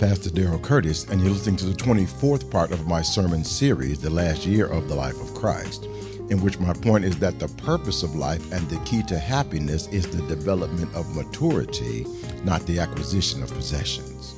Pastor 0.00 0.30
Daryl 0.30 0.62
Curtis, 0.62 1.04
and 1.10 1.20
you're 1.20 1.30
listening 1.30 1.56
to 1.56 1.66
the 1.66 1.74
24th 1.74 2.50
part 2.50 2.72
of 2.72 2.86
my 2.86 3.02
sermon 3.02 3.44
series, 3.44 4.00
The 4.00 4.08
Last 4.08 4.46
Year 4.46 4.64
of 4.64 4.88
the 4.88 4.94
Life 4.94 5.20
of 5.20 5.34
Christ, 5.34 5.84
in 6.30 6.40
which 6.40 6.58
my 6.58 6.72
point 6.72 7.04
is 7.04 7.18
that 7.18 7.38
the 7.38 7.48
purpose 7.62 8.02
of 8.02 8.16
life 8.16 8.50
and 8.50 8.66
the 8.70 8.78
key 8.86 9.02
to 9.02 9.18
happiness 9.18 9.88
is 9.88 10.08
the 10.08 10.26
development 10.26 10.94
of 10.94 11.14
maturity, 11.14 12.06
not 12.44 12.62
the 12.62 12.78
acquisition 12.78 13.42
of 13.42 13.52
possessions. 13.52 14.36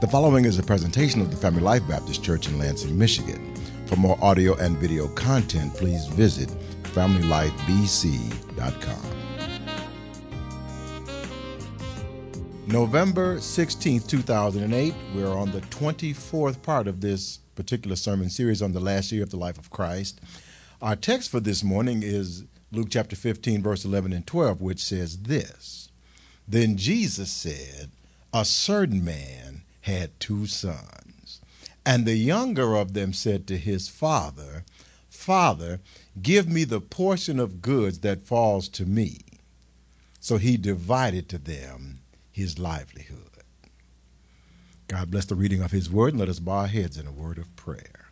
The 0.00 0.06
following 0.06 0.44
is 0.44 0.60
a 0.60 0.62
presentation 0.62 1.20
of 1.20 1.32
the 1.32 1.36
Family 1.36 1.62
Life 1.62 1.88
Baptist 1.88 2.22
Church 2.22 2.46
in 2.46 2.56
Lansing, 2.56 2.96
Michigan. 2.96 3.52
For 3.86 3.96
more 3.96 4.16
audio 4.22 4.54
and 4.58 4.78
video 4.78 5.08
content, 5.08 5.74
please 5.74 6.06
visit 6.06 6.50
FamilyLifeBC.com. 6.84 9.19
November 12.70 13.38
16th, 13.38 14.06
2008. 14.06 14.94
We're 15.12 15.26
on 15.26 15.50
the 15.50 15.60
24th 15.62 16.62
part 16.62 16.86
of 16.86 17.00
this 17.00 17.38
particular 17.56 17.96
sermon 17.96 18.30
series 18.30 18.62
on 18.62 18.70
the 18.70 18.78
last 18.78 19.10
year 19.10 19.24
of 19.24 19.30
the 19.30 19.36
life 19.36 19.58
of 19.58 19.70
Christ. 19.70 20.20
Our 20.80 20.94
text 20.94 21.32
for 21.32 21.40
this 21.40 21.64
morning 21.64 22.04
is 22.04 22.44
Luke 22.70 22.86
chapter 22.88 23.16
15, 23.16 23.60
verse 23.60 23.84
11 23.84 24.12
and 24.12 24.24
12, 24.24 24.60
which 24.60 24.84
says 24.84 25.22
this 25.22 25.90
Then 26.46 26.76
Jesus 26.76 27.32
said, 27.32 27.90
A 28.32 28.44
certain 28.44 29.04
man 29.04 29.62
had 29.80 30.20
two 30.20 30.46
sons, 30.46 31.40
and 31.84 32.06
the 32.06 32.14
younger 32.14 32.76
of 32.76 32.92
them 32.92 33.12
said 33.12 33.48
to 33.48 33.56
his 33.56 33.88
father, 33.88 34.62
Father, 35.08 35.80
give 36.22 36.48
me 36.48 36.62
the 36.62 36.80
portion 36.80 37.40
of 37.40 37.62
goods 37.62 37.98
that 38.00 38.22
falls 38.22 38.68
to 38.68 38.86
me. 38.86 39.22
So 40.20 40.36
he 40.36 40.56
divided 40.56 41.28
to 41.30 41.38
them 41.38 41.99
his 42.30 42.58
livelihood. 42.58 43.30
God 44.88 45.10
bless 45.10 45.24
the 45.24 45.36
reading 45.36 45.62
of 45.62 45.70
his 45.70 45.90
word, 45.90 46.14
and 46.14 46.20
let 46.20 46.28
us 46.28 46.40
bow 46.40 46.58
our 46.58 46.66
heads 46.66 46.98
in 46.98 47.06
a 47.06 47.12
word 47.12 47.38
of 47.38 47.54
prayer. 47.54 48.10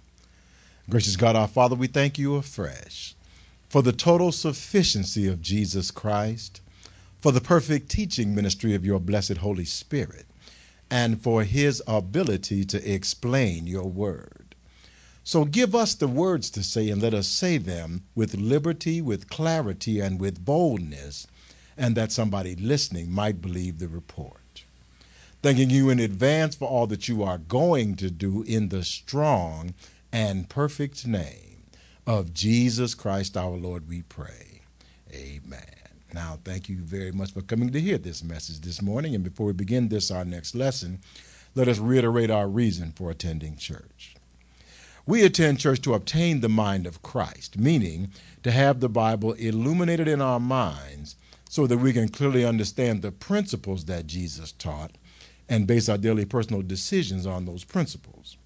Gracious 0.88 1.16
God, 1.16 1.36
our 1.36 1.48
Father, 1.48 1.75
we 1.75 1.86
thank 1.86 2.19
you 2.19 2.36
afresh 2.36 3.14
for 3.69 3.83
the 3.83 3.92
total 3.92 4.33
sufficiency 4.33 5.27
of 5.27 5.42
Jesus 5.42 5.91
Christ, 5.91 6.60
for 7.19 7.33
the 7.33 7.41
perfect 7.41 7.91
teaching 7.91 8.34
ministry 8.34 8.75
of 8.75 8.84
your 8.84 9.00
blessed 9.00 9.38
Holy 9.38 9.64
Spirit, 9.64 10.27
and 10.91 11.20
for 11.20 11.42
his 11.42 11.82
ability 11.86 12.64
to 12.64 12.91
explain 12.91 13.66
your 13.66 13.91
word. 13.91 14.55
So 15.25 15.44
give 15.44 15.75
us 15.75 15.94
the 15.94 16.08
words 16.08 16.48
to 16.50 16.62
say, 16.62 16.88
and 16.88 17.03
let 17.03 17.12
us 17.12 17.28
say 17.28 17.58
them 17.58 18.05
with 18.14 18.34
liberty, 18.34 19.03
with 19.03 19.28
clarity, 19.28 20.00
and 20.00 20.19
with 20.19 20.44
boldness 20.44 21.27
and 21.79 21.97
that 21.97 22.12
somebody 22.12 22.57
listening 22.57 23.11
might 23.11 23.41
believe 23.41 23.79
the 23.79 23.89
report. 23.89 24.65
Thanking 25.41 25.71
you 25.71 25.89
in 25.89 26.01
advance 26.01 26.57
for 26.57 26.69
all 26.69 26.89
that 26.89 27.09
you 27.09 27.23
are 27.23 27.39
going 27.39 27.95
to 27.97 28.11
do 28.11 28.43
in 28.43 28.69
the 28.69 28.84
strong 28.84 29.75
and 30.12 30.49
perfect 30.49 31.06
name 31.06 31.62
of 32.06 32.34
Jesus 32.34 32.95
Christ 32.95 33.37
our 33.37 33.56
Lord, 33.56 33.89
we 33.89 34.03
pray. 34.03 34.62
Amen. 35.15 35.62
Now, 36.12 36.39
thank 36.43 36.69
you 36.69 36.79
very 36.79 37.12
much 37.12 37.33
for 37.33 37.43
coming 37.43 37.71
to 37.71 37.81
hear 37.81 37.99
this 37.99 38.25
message 38.25 38.62
this 38.62 38.83
morning. 38.83 39.15
And 39.15 39.23
before 39.23 39.47
we 39.47 39.53
begin 39.53 39.89
this, 39.89 40.11
our 40.11 40.25
next 40.25 40.55
lesson, 40.55 41.01
let 41.55 41.69
us 41.69 41.79
reiterate 41.79 42.31
our 42.31 42.49
reason 42.49 42.93
for 42.97 43.11
attending 43.11 43.56
church. 43.56 44.17
We 45.06 45.23
attend 45.23 45.61
church 45.61 45.81
to 45.83 45.95
obtain 45.95 46.41
the 46.41 46.49
mind 46.49 46.87
of 46.87 47.03
Christ, 47.03 47.59
meaning 47.59 48.11
to 48.43 48.51
have 48.51 48.81
the 48.81 48.89
Bible 48.89 49.34
illuminated 49.34 50.09
in 50.09 50.21
our 50.21 50.41
minds 50.41 51.17
so 51.48 51.66
that 51.66 51.78
we 51.78 51.92
can 51.92 52.08
clearly 52.08 52.44
understand 52.44 53.02
the 53.02 53.10
principles 53.10 53.86
that 53.86 54.06
Jesus 54.06 54.52
taught 54.52 54.92
and 55.48 55.66
base 55.66 55.88
our 55.88 55.98
daily 55.98 56.24
personal 56.24 56.62
decisions 56.62 57.27
on 57.27 57.46
those 57.46 57.64
principles. 57.64 58.36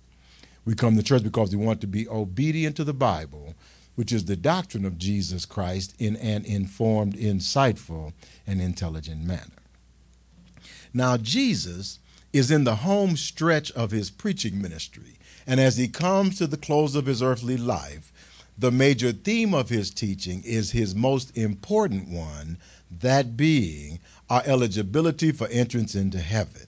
We 0.64 0.74
come 0.74 0.96
to 0.96 1.02
church 1.02 1.24
because 1.24 1.54
we 1.54 1.64
want 1.64 1.80
to 1.80 1.88
be 1.88 2.08
obedient 2.08 2.76
to 2.76 2.84
the 2.84 2.94
Bible, 2.94 3.54
which 3.96 4.12
is 4.12 4.26
the 4.26 4.36
doctrine 4.36 4.84
of 4.84 4.98
Jesus 4.98 5.44
Christ, 5.44 5.94
in 5.98 6.16
an 6.16 6.44
informed, 6.44 7.14
insightful, 7.14 8.12
and 8.46 8.60
intelligent 8.60 9.24
manner. 9.24 9.62
Now, 10.94 11.16
Jesus 11.16 11.98
is 12.32 12.50
in 12.50 12.64
the 12.64 12.76
home 12.76 13.16
stretch 13.16 13.72
of 13.72 13.90
his 13.90 14.10
preaching 14.10 14.62
ministry, 14.62 15.18
and 15.46 15.58
as 15.58 15.76
he 15.76 15.88
comes 15.88 16.38
to 16.38 16.46
the 16.46 16.56
close 16.56 16.94
of 16.94 17.06
his 17.06 17.22
earthly 17.22 17.56
life, 17.56 18.12
the 18.56 18.70
major 18.70 19.12
theme 19.12 19.54
of 19.54 19.68
his 19.68 19.90
teaching 19.90 20.42
is 20.44 20.72
his 20.72 20.94
most 20.94 21.36
important 21.36 22.08
one 22.08 22.58
that 22.90 23.36
being 23.36 23.98
our 24.28 24.42
eligibility 24.46 25.32
for 25.32 25.48
entrance 25.48 25.94
into 25.94 26.18
heaven. 26.18 26.66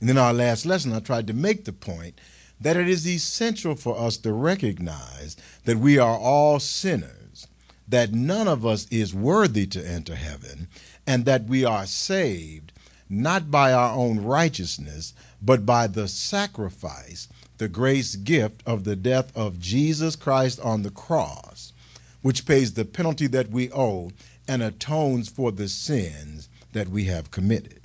And 0.00 0.10
in 0.10 0.18
our 0.18 0.32
last 0.32 0.66
lesson, 0.66 0.92
I 0.92 1.00
tried 1.00 1.26
to 1.28 1.32
make 1.32 1.64
the 1.64 1.72
point 1.72 2.20
that 2.60 2.76
it 2.76 2.88
is 2.88 3.06
essential 3.06 3.74
for 3.74 3.98
us 3.98 4.16
to 4.18 4.32
recognize 4.32 5.36
that 5.64 5.78
we 5.78 5.98
are 5.98 6.18
all 6.18 6.58
sinners, 6.58 7.46
that 7.86 8.12
none 8.12 8.48
of 8.48 8.66
us 8.66 8.86
is 8.90 9.14
worthy 9.14 9.66
to 9.66 9.86
enter 9.86 10.14
heaven, 10.14 10.68
and 11.06 11.24
that 11.24 11.44
we 11.44 11.64
are 11.64 11.86
saved 11.86 12.72
not 13.08 13.50
by 13.50 13.72
our 13.72 13.96
own 13.96 14.20
righteousness, 14.20 15.14
but 15.40 15.64
by 15.64 15.86
the 15.86 16.08
sacrifice, 16.08 17.28
the 17.58 17.68
grace 17.68 18.16
gift 18.16 18.62
of 18.66 18.84
the 18.84 18.96
death 18.96 19.36
of 19.36 19.58
Jesus 19.58 20.16
Christ 20.16 20.60
on 20.60 20.82
the 20.82 20.90
cross, 20.90 21.72
which 22.22 22.46
pays 22.46 22.74
the 22.74 22.84
penalty 22.84 23.26
that 23.26 23.50
we 23.50 23.70
owe 23.72 24.10
and 24.46 24.62
atones 24.62 25.28
for 25.28 25.52
the 25.52 25.68
sins 25.68 26.48
that 26.72 26.88
we 26.88 27.04
have 27.04 27.30
committed. 27.30 27.80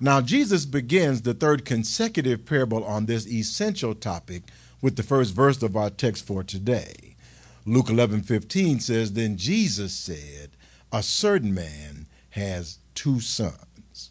Now, 0.00 0.22
Jesus 0.22 0.64
begins 0.64 1.22
the 1.22 1.34
third 1.34 1.66
consecutive 1.66 2.46
parable 2.46 2.82
on 2.84 3.04
this 3.04 3.26
essential 3.26 3.94
topic 3.94 4.44
with 4.80 4.96
the 4.96 5.02
first 5.02 5.34
verse 5.34 5.62
of 5.62 5.76
our 5.76 5.90
text 5.90 6.26
for 6.26 6.42
today. 6.42 7.16
Luke 7.66 7.90
11 7.90 8.22
15 8.22 8.80
says, 8.80 9.12
Then 9.12 9.36
Jesus 9.36 9.92
said, 9.92 10.50
A 10.90 11.02
certain 11.02 11.52
man 11.52 12.06
has 12.30 12.78
two 12.94 13.20
sons. 13.20 14.10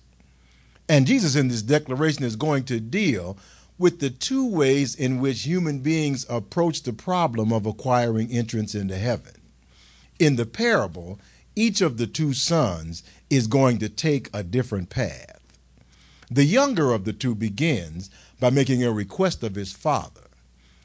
And 0.87 1.07
Jesus, 1.07 1.35
in 1.35 1.47
this 1.47 1.63
declaration, 1.63 2.23
is 2.23 2.35
going 2.35 2.65
to 2.65 2.79
deal 2.79 3.37
with 3.79 4.00
the 4.00 4.09
two 4.09 4.45
ways 4.45 4.94
in 4.94 5.22
which 5.22 5.44
human 5.44 5.79
beings 5.79 6.25
approach 6.29 6.84
the 6.84 6.94
problem 6.94 7.51
of 7.53 7.66
acquiring 7.66 8.29
entrance 8.29 8.75
into 8.75 8.97
heaven. 8.97 9.34
In 10.19 10.35
the 10.35 10.45
parable, 10.45 11.17
each 11.56 11.79
of 11.79 11.97
the 11.97 12.06
two 12.06 12.34
sons 12.34 13.01
is 13.29 13.47
going 13.47 13.79
to 13.79 13.88
take 13.88 14.29
a 14.34 14.44
different 14.44 14.89
path. 14.89 15.39
The 16.29 16.44
younger 16.44 16.91
of 16.91 17.06
the 17.06 17.13
two 17.13 17.34
begins 17.34 18.09
by 18.39 18.50
making 18.50 18.84
a 18.84 18.91
request 18.91 19.44
of 19.44 19.56
his 19.56 19.72
father. 19.72 20.28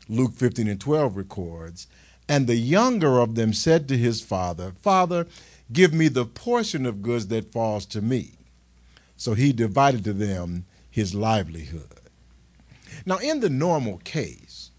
Luke 0.09 0.33
15 0.33 0.69
and 0.69 0.81
12 0.81 1.17
records, 1.17 1.89
And 2.29 2.47
the 2.47 2.57
younger 2.57 3.19
of 3.19 3.35
them 3.35 3.53
said 3.53 3.89
to 3.89 3.99
his 3.99 4.21
father, 4.21 4.73
Father, 4.81 5.27
give 5.73 5.93
me 5.93 6.09
the 6.09 6.25
portion 6.25 6.87
of 6.87 7.03
goods 7.03 7.27
that 7.27 7.53
falls 7.53 7.87
to 7.87 8.01
me. 8.01 8.33
So 9.17 9.35
he 9.35 9.53
divided 9.53 10.05
to 10.05 10.13
them 10.13 10.65
his 10.91 11.15
livelihood. 11.15 12.04
Now, 13.07 13.19
in 13.19 13.41
the 13.41 13.51
normal 13.51 13.99
case, 13.99 14.71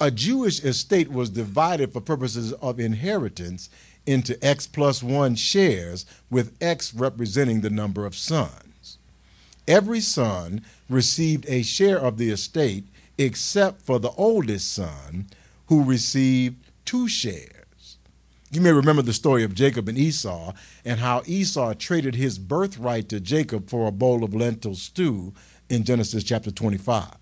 a 0.00 0.10
Jewish 0.10 0.62
estate 0.64 1.10
was 1.10 1.30
divided 1.30 1.92
for 1.92 2.00
purposes 2.00 2.52
of 2.54 2.80
inheritance 2.80 3.70
into 4.04 4.42
X 4.44 4.66
plus 4.66 5.02
one 5.02 5.36
shares, 5.36 6.04
with 6.28 6.56
X 6.60 6.92
representing 6.92 7.60
the 7.60 7.70
number 7.70 8.04
of 8.04 8.16
sons. 8.16 8.98
Every 9.68 10.00
son 10.00 10.64
received 10.88 11.46
a 11.48 11.62
share 11.62 11.98
of 11.98 12.18
the 12.18 12.30
estate 12.30 12.86
except 13.16 13.80
for 13.80 14.00
the 14.00 14.10
oldest 14.10 14.72
son, 14.72 15.28
who 15.66 15.84
received 15.84 16.56
two 16.84 17.06
shares. 17.06 17.98
You 18.50 18.60
may 18.60 18.72
remember 18.72 19.02
the 19.02 19.12
story 19.12 19.44
of 19.44 19.54
Jacob 19.54 19.88
and 19.88 19.96
Esau 19.96 20.52
and 20.84 21.00
how 21.00 21.22
Esau 21.24 21.72
traded 21.74 22.16
his 22.16 22.38
birthright 22.38 23.08
to 23.08 23.20
Jacob 23.20 23.70
for 23.70 23.86
a 23.86 23.92
bowl 23.92 24.24
of 24.24 24.34
lentil 24.34 24.74
stew 24.74 25.32
in 25.70 25.84
Genesis 25.84 26.24
chapter 26.24 26.50
25. 26.50 27.21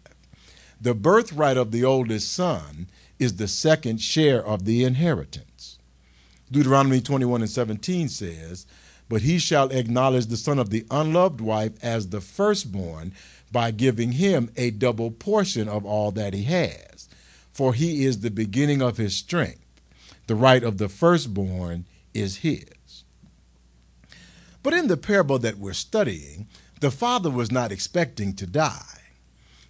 The 0.80 0.94
birthright 0.94 1.58
of 1.58 1.72
the 1.72 1.84
oldest 1.84 2.32
son 2.32 2.88
is 3.18 3.36
the 3.36 3.48
second 3.48 4.00
share 4.00 4.44
of 4.44 4.64
the 4.64 4.82
inheritance. 4.82 5.78
Deuteronomy 6.50 7.02
21 7.02 7.42
and 7.42 7.50
17 7.50 8.08
says, 8.08 8.66
But 9.08 9.22
he 9.22 9.38
shall 9.38 9.68
acknowledge 9.70 10.26
the 10.26 10.38
son 10.38 10.58
of 10.58 10.70
the 10.70 10.86
unloved 10.90 11.40
wife 11.40 11.72
as 11.82 12.08
the 12.08 12.22
firstborn 12.22 13.12
by 13.52 13.70
giving 13.72 14.12
him 14.12 14.50
a 14.56 14.70
double 14.70 15.10
portion 15.10 15.68
of 15.68 15.84
all 15.84 16.10
that 16.12 16.32
he 16.32 16.44
has. 16.44 17.08
For 17.52 17.74
he 17.74 18.06
is 18.06 18.20
the 18.20 18.30
beginning 18.30 18.80
of 18.80 18.96
his 18.96 19.14
strength. 19.14 19.64
The 20.28 20.34
right 20.34 20.62
of 20.62 20.78
the 20.78 20.88
firstborn 20.88 21.84
is 22.14 22.38
his. 22.38 23.04
But 24.62 24.72
in 24.72 24.86
the 24.86 24.96
parable 24.96 25.38
that 25.40 25.58
we're 25.58 25.72
studying, 25.74 26.46
the 26.80 26.90
father 26.90 27.30
was 27.30 27.50
not 27.50 27.72
expecting 27.72 28.34
to 28.36 28.46
die. 28.46 28.99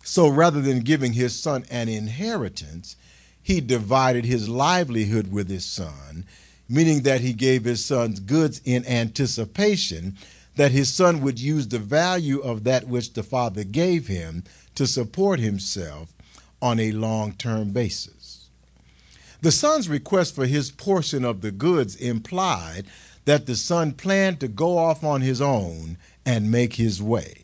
So 0.03 0.29
rather 0.29 0.61
than 0.61 0.81
giving 0.81 1.13
his 1.13 1.39
son 1.39 1.65
an 1.71 1.89
inheritance, 1.89 2.97
he 3.43 3.61
divided 3.61 4.25
his 4.25 4.49
livelihood 4.49 5.31
with 5.31 5.49
his 5.49 5.65
son 5.65 6.25
meaning 6.71 7.03
that 7.03 7.21
he 7.21 7.33
gave 7.33 7.65
his 7.65 7.85
sons 7.85 8.21
goods 8.21 8.63
in 8.65 8.87
anticipation 8.87 10.17
that 10.55 10.71
his 10.71 10.93
son 10.93 11.21
would 11.21 11.41
use 11.41 11.67
the 11.67 11.81
value 11.81 12.39
of 12.39 12.63
that 12.63 12.87
which 12.87 13.13
the 13.15 13.25
father 13.25 13.65
gave 13.65 14.07
him 14.07 14.45
to 14.77 14.87
support 14.87 15.41
himself 15.41 16.15
on 16.63 16.79
a 16.79 16.93
long 16.93 17.33
term 17.33 17.73
basis. 17.73 18.49
The 19.43 19.51
son's 19.51 19.89
request 19.89 20.35
for 20.35 20.47
his 20.47 20.71
portion 20.71 21.25
of 21.25 21.41
the 21.41 21.51
goods 21.51 21.97
implied 21.97 22.87
that 23.25 23.47
the 23.47 23.57
son 23.57 23.93
planned 23.93 24.39
to 24.41 24.49
go 24.49 24.79
off 24.79 25.03
on 25.03 25.23
his 25.23 25.41
own 25.41 25.97
and 26.25 26.53
make 26.53 26.75
his 26.75 27.03
way. 27.03 27.40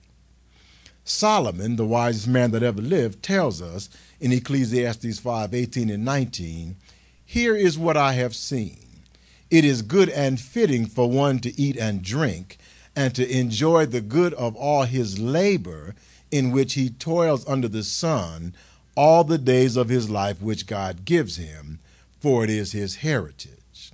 Solomon, 1.08 1.76
the 1.76 1.86
wisest 1.86 2.26
man 2.26 2.50
that 2.50 2.64
ever 2.64 2.82
lived, 2.82 3.22
tells 3.22 3.62
us 3.62 3.88
in 4.18 4.32
Ecclesiastes 4.32 5.20
5 5.20 5.54
18 5.54 5.88
and 5.88 6.04
19, 6.04 6.76
Here 7.24 7.54
is 7.54 7.78
what 7.78 7.96
I 7.96 8.14
have 8.14 8.34
seen. 8.34 9.02
It 9.48 9.64
is 9.64 9.82
good 9.82 10.08
and 10.08 10.40
fitting 10.40 10.86
for 10.86 11.08
one 11.08 11.38
to 11.40 11.60
eat 11.60 11.76
and 11.76 12.02
drink, 12.02 12.58
and 12.96 13.14
to 13.14 13.30
enjoy 13.30 13.86
the 13.86 14.00
good 14.00 14.34
of 14.34 14.56
all 14.56 14.82
his 14.82 15.16
labor 15.16 15.94
in 16.32 16.50
which 16.50 16.74
he 16.74 16.90
toils 16.90 17.46
under 17.48 17.68
the 17.68 17.84
sun 17.84 18.52
all 18.96 19.22
the 19.22 19.38
days 19.38 19.76
of 19.76 19.88
his 19.88 20.10
life 20.10 20.42
which 20.42 20.66
God 20.66 21.04
gives 21.04 21.36
him, 21.36 21.78
for 22.18 22.42
it 22.42 22.50
is 22.50 22.72
his 22.72 22.96
heritage. 22.96 23.92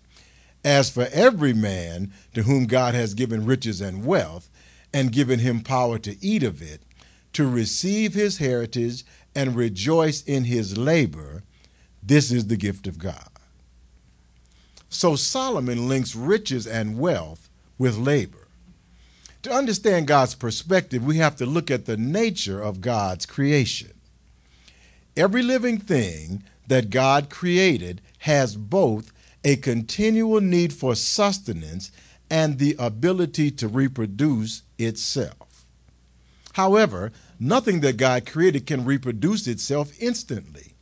As 0.64 0.88
for 0.88 1.08
every 1.12 1.52
man 1.52 2.12
to 2.32 2.44
whom 2.44 2.64
God 2.64 2.94
has 2.94 3.12
given 3.12 3.44
riches 3.44 3.82
and 3.82 4.06
wealth, 4.06 4.48
and 4.94 5.12
given 5.12 5.40
him 5.40 5.60
power 5.60 5.98
to 5.98 6.16
eat 6.24 6.42
of 6.42 6.62
it, 6.62 6.80
to 7.32 7.48
receive 7.48 8.14
his 8.14 8.38
heritage 8.38 9.04
and 9.34 9.56
rejoice 9.56 10.22
in 10.22 10.44
his 10.44 10.76
labor, 10.76 11.42
this 12.02 12.30
is 12.30 12.46
the 12.46 12.56
gift 12.56 12.86
of 12.86 12.98
God. 12.98 13.28
So 14.88 15.16
Solomon 15.16 15.88
links 15.88 16.14
riches 16.14 16.66
and 16.66 16.98
wealth 16.98 17.48
with 17.78 17.96
labor. 17.96 18.48
To 19.42 19.52
understand 19.52 20.06
God's 20.06 20.34
perspective, 20.34 21.04
we 21.04 21.16
have 21.16 21.34
to 21.36 21.46
look 21.46 21.70
at 21.70 21.86
the 21.86 21.96
nature 21.96 22.60
of 22.60 22.80
God's 22.80 23.26
creation. 23.26 23.92
Every 25.16 25.42
living 25.42 25.78
thing 25.78 26.44
that 26.68 26.90
God 26.90 27.28
created 27.28 28.00
has 28.18 28.56
both 28.56 29.12
a 29.44 29.56
continual 29.56 30.40
need 30.40 30.72
for 30.72 30.94
sustenance 30.94 31.90
and 32.30 32.58
the 32.58 32.76
ability 32.78 33.50
to 33.50 33.68
reproduce 33.68 34.62
itself. 34.78 35.41
However, 36.52 37.12
nothing 37.40 37.80
that 37.80 37.96
God 37.96 38.26
created 38.26 38.66
can 38.66 38.84
reproduce 38.84 39.46
itself 39.46 39.92
instantly. 40.00 40.74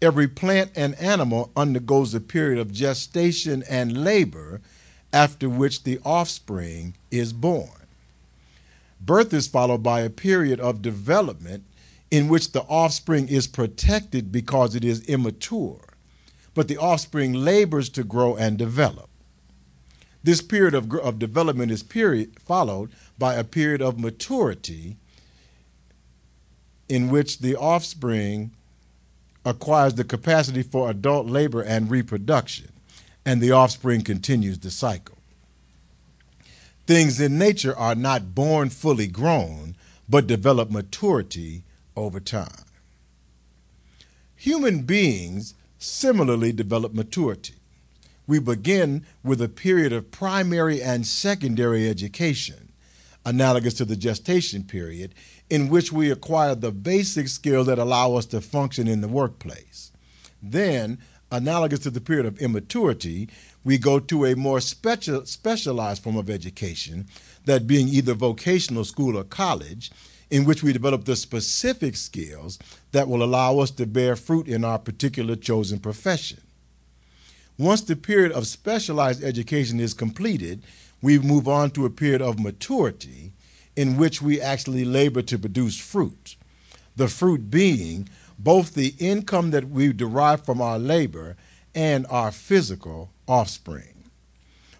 Every 0.00 0.28
plant 0.28 0.72
and 0.74 0.94
animal 0.96 1.50
undergoes 1.56 2.14
a 2.14 2.20
period 2.20 2.58
of 2.58 2.72
gestation 2.72 3.62
and 3.68 4.04
labor 4.04 4.60
after 5.12 5.48
which 5.48 5.84
the 5.84 5.98
offspring 6.04 6.94
is 7.10 7.32
born. 7.32 7.86
Birth 9.00 9.32
is 9.32 9.46
followed 9.46 9.82
by 9.82 10.00
a 10.00 10.10
period 10.10 10.58
of 10.60 10.82
development 10.82 11.64
in 12.10 12.28
which 12.28 12.52
the 12.52 12.62
offspring 12.62 13.28
is 13.28 13.46
protected 13.46 14.32
because 14.32 14.74
it 14.74 14.84
is 14.84 15.04
immature, 15.06 15.80
but 16.54 16.68
the 16.68 16.78
offspring 16.78 17.32
labors 17.32 17.88
to 17.90 18.04
grow 18.04 18.36
and 18.36 18.56
develop. 18.56 19.08
This 20.24 20.40
period 20.40 20.74
of, 20.74 20.92
of 20.94 21.18
development 21.18 21.70
is 21.70 21.82
period, 21.82 22.40
followed 22.40 22.90
by 23.18 23.34
a 23.34 23.44
period 23.44 23.82
of 23.82 24.00
maturity 24.00 24.96
in 26.88 27.10
which 27.10 27.38
the 27.38 27.54
offspring 27.54 28.50
acquires 29.44 29.94
the 29.94 30.04
capacity 30.04 30.62
for 30.62 30.90
adult 30.90 31.26
labor 31.26 31.62
and 31.62 31.90
reproduction, 31.90 32.72
and 33.26 33.40
the 33.40 33.52
offspring 33.52 34.00
continues 34.00 34.58
the 34.58 34.70
cycle. 34.70 35.18
Things 36.86 37.20
in 37.20 37.38
nature 37.38 37.76
are 37.76 37.94
not 37.94 38.34
born 38.34 38.70
fully 38.70 39.06
grown, 39.06 39.76
but 40.08 40.26
develop 40.26 40.70
maturity 40.70 41.64
over 41.96 42.18
time. 42.18 42.64
Human 44.36 44.82
beings 44.82 45.54
similarly 45.78 46.52
develop 46.52 46.94
maturity. 46.94 47.54
We 48.26 48.38
begin 48.38 49.04
with 49.22 49.42
a 49.42 49.48
period 49.48 49.92
of 49.92 50.10
primary 50.10 50.82
and 50.82 51.06
secondary 51.06 51.88
education, 51.88 52.72
analogous 53.24 53.74
to 53.74 53.84
the 53.84 53.96
gestation 53.96 54.64
period, 54.64 55.14
in 55.50 55.68
which 55.68 55.92
we 55.92 56.10
acquire 56.10 56.54
the 56.54 56.72
basic 56.72 57.28
skills 57.28 57.66
that 57.66 57.78
allow 57.78 58.14
us 58.14 58.26
to 58.26 58.40
function 58.40 58.88
in 58.88 59.02
the 59.02 59.08
workplace. 59.08 59.92
Then, 60.42 60.98
analogous 61.30 61.80
to 61.80 61.90
the 61.90 62.00
period 62.00 62.26
of 62.26 62.38
immaturity, 62.38 63.28
we 63.62 63.76
go 63.76 63.98
to 63.98 64.24
a 64.24 64.36
more 64.36 64.60
special, 64.60 65.26
specialized 65.26 66.02
form 66.02 66.16
of 66.16 66.30
education, 66.30 67.06
that 67.44 67.66
being 67.66 67.88
either 67.88 68.14
vocational 68.14 68.84
school 68.84 69.18
or 69.18 69.24
college, 69.24 69.90
in 70.30 70.44
which 70.44 70.62
we 70.62 70.72
develop 70.72 71.04
the 71.04 71.16
specific 71.16 71.96
skills 71.96 72.58
that 72.92 73.08
will 73.08 73.22
allow 73.22 73.58
us 73.58 73.70
to 73.70 73.86
bear 73.86 74.16
fruit 74.16 74.48
in 74.48 74.64
our 74.64 74.78
particular 74.78 75.36
chosen 75.36 75.78
profession. 75.78 76.40
Once 77.58 77.82
the 77.82 77.94
period 77.94 78.32
of 78.32 78.46
specialized 78.46 79.22
education 79.22 79.78
is 79.78 79.94
completed, 79.94 80.62
we 81.00 81.18
move 81.18 81.46
on 81.46 81.70
to 81.70 81.86
a 81.86 81.90
period 81.90 82.20
of 82.20 82.40
maturity 82.40 83.32
in 83.76 83.96
which 83.96 84.20
we 84.20 84.40
actually 84.40 84.84
labor 84.84 85.22
to 85.22 85.38
produce 85.38 85.78
fruit. 85.78 86.34
The 86.96 87.08
fruit 87.08 87.50
being 87.50 88.08
both 88.38 88.74
the 88.74 88.94
income 88.98 89.52
that 89.52 89.68
we 89.68 89.92
derive 89.92 90.44
from 90.44 90.60
our 90.60 90.78
labor 90.78 91.36
and 91.74 92.06
our 92.08 92.32
physical 92.32 93.10
offspring. 93.28 94.04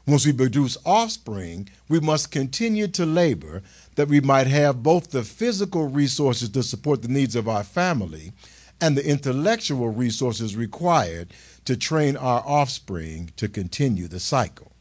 Once 0.07 0.27
we 0.27 0.33
produce 0.33 0.77
offspring, 0.85 1.69
we 1.89 1.99
must 2.01 2.31
continue 2.31 2.87
to 2.89 3.07
labor 3.07 3.63
that 3.95 4.09
we 4.09 4.21
might 4.21 4.47
have 4.47 4.83
both 4.83 5.11
the 5.11 5.23
physical 5.23 5.89
resources 5.89 6.49
to 6.51 6.63
support 6.63 7.03
the 7.03 7.09
needs 7.09 7.37
of 7.37 7.49
our 7.49 7.65
family 7.65 8.33
and 8.81 8.97
the 8.97 9.09
intellectual 9.09 9.89
resources 9.89 10.57
required 10.57 11.29
to 11.65 11.77
train 11.77 12.17
our 12.17 12.43
offspring 12.47 13.31
to 13.37 13.49
continue 13.49 14.09
the 14.09 14.21
cycle. 14.21 14.73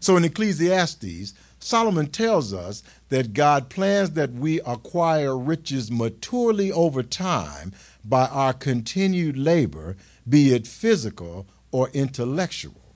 So 0.00 0.16
in 0.16 0.24
Ecclesiastes, 0.24 1.34
Solomon 1.58 2.06
tells 2.06 2.52
us 2.52 2.82
that 3.08 3.32
God 3.32 3.68
plans 3.70 4.10
that 4.12 4.32
we 4.32 4.60
acquire 4.60 5.36
riches 5.36 5.90
maturely 5.90 6.70
over 6.70 7.02
time 7.02 7.72
by 8.04 8.26
our 8.26 8.52
continued 8.52 9.36
labor, 9.36 9.96
be 10.28 10.54
it 10.54 10.66
physical 10.66 11.46
or 11.72 11.88
intellectual. 11.90 12.94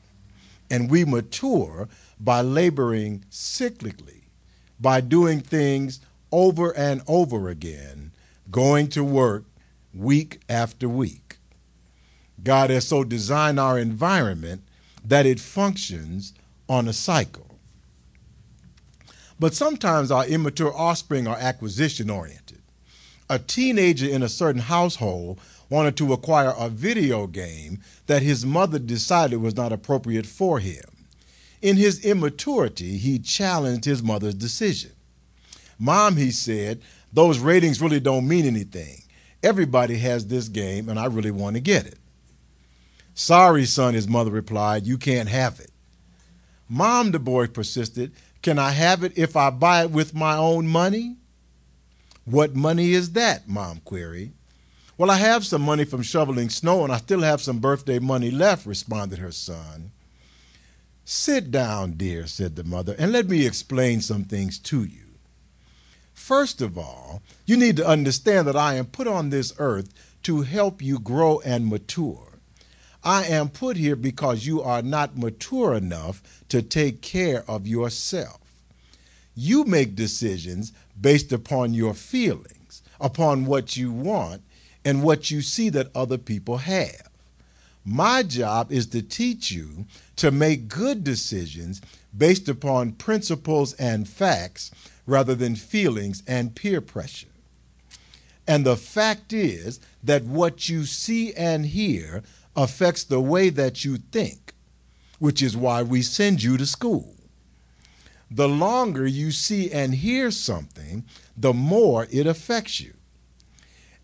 And 0.70 0.88
we 0.88 1.04
mature 1.04 1.88
by 2.20 2.42
laboring 2.42 3.24
cyclically, 3.30 4.26
by 4.78 5.00
doing 5.00 5.40
things 5.40 6.00
over 6.30 6.70
and 6.76 7.02
over 7.08 7.48
again, 7.48 8.12
going 8.50 8.88
to 8.90 9.02
work 9.02 9.46
week 9.92 10.40
after 10.48 10.88
week. 10.88 11.39
God 12.42 12.70
has 12.70 12.86
so 12.86 13.04
designed 13.04 13.60
our 13.60 13.78
environment 13.78 14.62
that 15.04 15.26
it 15.26 15.40
functions 15.40 16.34
on 16.68 16.88
a 16.88 16.92
cycle. 16.92 17.58
But 19.38 19.54
sometimes 19.54 20.10
our 20.10 20.26
immature 20.26 20.74
offspring 20.74 21.26
are 21.26 21.38
acquisition 21.38 22.10
oriented. 22.10 22.60
A 23.28 23.38
teenager 23.38 24.06
in 24.06 24.22
a 24.22 24.28
certain 24.28 24.62
household 24.62 25.40
wanted 25.70 25.96
to 25.96 26.12
acquire 26.12 26.52
a 26.58 26.68
video 26.68 27.26
game 27.26 27.80
that 28.06 28.22
his 28.22 28.44
mother 28.44 28.78
decided 28.78 29.36
was 29.36 29.56
not 29.56 29.72
appropriate 29.72 30.26
for 30.26 30.58
him. 30.58 30.84
In 31.62 31.76
his 31.76 32.04
immaturity, 32.04 32.96
he 32.96 33.18
challenged 33.18 33.84
his 33.84 34.02
mother's 34.02 34.34
decision. 34.34 34.92
Mom, 35.78 36.16
he 36.16 36.30
said, 36.30 36.80
those 37.12 37.38
ratings 37.38 37.80
really 37.80 38.00
don't 38.00 38.26
mean 38.26 38.46
anything. 38.46 39.02
Everybody 39.42 39.96
has 39.98 40.26
this 40.26 40.48
game, 40.48 40.88
and 40.88 40.98
I 40.98 41.06
really 41.06 41.30
want 41.30 41.54
to 41.56 41.60
get 41.60 41.86
it. 41.86 41.99
Sorry, 43.20 43.66
son, 43.66 43.92
his 43.92 44.08
mother 44.08 44.30
replied, 44.30 44.86
you 44.86 44.96
can't 44.96 45.28
have 45.28 45.60
it. 45.60 45.70
Mom, 46.70 47.10
the 47.10 47.18
boy 47.18 47.48
persisted, 47.48 48.12
can 48.40 48.58
I 48.58 48.70
have 48.70 49.04
it 49.04 49.12
if 49.14 49.36
I 49.36 49.50
buy 49.50 49.82
it 49.82 49.90
with 49.90 50.14
my 50.14 50.36
own 50.36 50.66
money? 50.66 51.16
What 52.24 52.56
money 52.56 52.92
is 52.92 53.12
that? 53.12 53.46
Mom 53.46 53.82
queried. 53.84 54.32
Well, 54.96 55.10
I 55.10 55.18
have 55.18 55.44
some 55.44 55.60
money 55.60 55.84
from 55.84 56.00
shoveling 56.00 56.48
snow 56.48 56.82
and 56.82 56.90
I 56.90 56.96
still 56.96 57.20
have 57.20 57.42
some 57.42 57.58
birthday 57.58 57.98
money 57.98 58.30
left, 58.30 58.64
responded 58.64 59.18
her 59.18 59.32
son. 59.32 59.90
Sit 61.04 61.50
down, 61.50 61.98
dear, 61.98 62.26
said 62.26 62.56
the 62.56 62.64
mother, 62.64 62.96
and 62.98 63.12
let 63.12 63.28
me 63.28 63.46
explain 63.46 64.00
some 64.00 64.24
things 64.24 64.58
to 64.60 64.82
you. 64.82 65.18
First 66.14 66.62
of 66.62 66.78
all, 66.78 67.20
you 67.44 67.58
need 67.58 67.76
to 67.76 67.86
understand 67.86 68.48
that 68.48 68.56
I 68.56 68.76
am 68.76 68.86
put 68.86 69.06
on 69.06 69.28
this 69.28 69.52
earth 69.58 69.92
to 70.22 70.40
help 70.40 70.80
you 70.80 70.98
grow 70.98 71.40
and 71.40 71.66
mature. 71.66 72.29
I 73.02 73.24
am 73.24 73.48
put 73.48 73.76
here 73.76 73.96
because 73.96 74.46
you 74.46 74.62
are 74.62 74.82
not 74.82 75.16
mature 75.16 75.74
enough 75.74 76.22
to 76.48 76.60
take 76.62 77.00
care 77.00 77.44
of 77.48 77.66
yourself. 77.66 78.40
You 79.34 79.64
make 79.64 79.94
decisions 79.94 80.72
based 81.00 81.32
upon 81.32 81.72
your 81.72 81.94
feelings, 81.94 82.82
upon 83.00 83.46
what 83.46 83.76
you 83.76 83.90
want, 83.90 84.42
and 84.84 85.02
what 85.02 85.30
you 85.30 85.40
see 85.40 85.68
that 85.70 85.94
other 85.94 86.18
people 86.18 86.58
have. 86.58 87.08
My 87.84 88.22
job 88.22 88.70
is 88.70 88.86
to 88.88 89.02
teach 89.02 89.50
you 89.50 89.86
to 90.16 90.30
make 90.30 90.68
good 90.68 91.02
decisions 91.02 91.80
based 92.16 92.48
upon 92.48 92.92
principles 92.92 93.72
and 93.74 94.06
facts 94.06 94.70
rather 95.06 95.34
than 95.34 95.56
feelings 95.56 96.22
and 96.26 96.54
peer 96.54 96.82
pressure. 96.82 97.28
And 98.46 98.66
the 98.66 98.76
fact 98.76 99.32
is 99.32 99.80
that 100.02 100.24
what 100.24 100.68
you 100.68 100.84
see 100.84 101.32
and 101.34 101.66
hear 101.66 102.22
affects 102.62 103.04
the 103.04 103.20
way 103.20 103.48
that 103.48 103.84
you 103.84 103.96
think, 103.96 104.54
which 105.18 105.42
is 105.42 105.56
why 105.56 105.82
we 105.82 106.02
send 106.02 106.42
you 106.42 106.56
to 106.56 106.66
school. 106.66 107.16
The 108.30 108.48
longer 108.48 109.06
you 109.06 109.32
see 109.32 109.70
and 109.70 109.94
hear 109.94 110.30
something, 110.30 111.04
the 111.36 111.52
more 111.52 112.06
it 112.10 112.26
affects 112.26 112.80
you. 112.80 112.94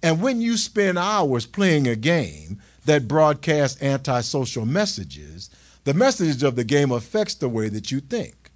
And 0.03 0.23
when 0.23 0.41
you 0.41 0.57
spend 0.57 0.99
hours 0.99 1.47
playing 1.47 1.87
a 1.87 1.97
game 1.97 2.61
that 2.85 3.09
broadcasts 3.09 3.83
antisocial 3.83 4.67
messages, 4.67 5.51
the 5.85 5.95
message 5.95 6.43
of 6.43 6.57
the 6.57 6.65
game 6.65 6.91
affects 6.91 7.35
the 7.35 7.49
way 7.49 7.69
that 7.69 7.91
you 7.91 8.01
think. 8.01 8.51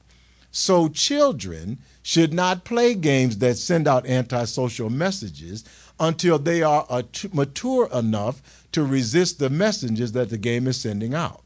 So 0.50 0.88
children 0.88 1.78
should 2.02 2.33
not 2.33 2.64
play 2.64 2.95
games 2.95 3.38
that 3.38 3.57
send 3.57 3.87
out 3.87 4.07
antisocial 4.07 4.90
messages 4.90 5.64
until 6.00 6.38
they 6.38 6.62
are 6.62 6.87
mature 7.33 7.88
enough 7.92 8.60
to 8.73 8.85
resist 8.85 9.39
the 9.39 9.50
messages 9.50 10.12
that 10.12 10.31
the 10.31 10.39
game 10.39 10.67
is 10.67 10.81
sending 10.81 11.15
out. 11.15 11.45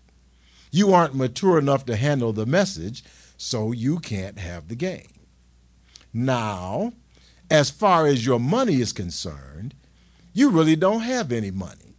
You 0.70 0.92
aren't 0.92 1.14
mature 1.14 1.58
enough 1.58 1.86
to 1.86 1.96
handle 1.96 2.32
the 2.32 2.46
message, 2.46 3.04
so 3.36 3.72
you 3.72 3.98
can't 3.98 4.38
have 4.38 4.68
the 4.68 4.74
game. 4.74 5.26
Now, 6.12 6.92
as 7.50 7.70
far 7.70 8.06
as 8.06 8.26
your 8.26 8.40
money 8.40 8.80
is 8.80 8.92
concerned, 8.92 9.74
you 10.32 10.50
really 10.50 10.76
don't 10.76 11.02
have 11.02 11.30
any 11.32 11.50
money. 11.50 11.96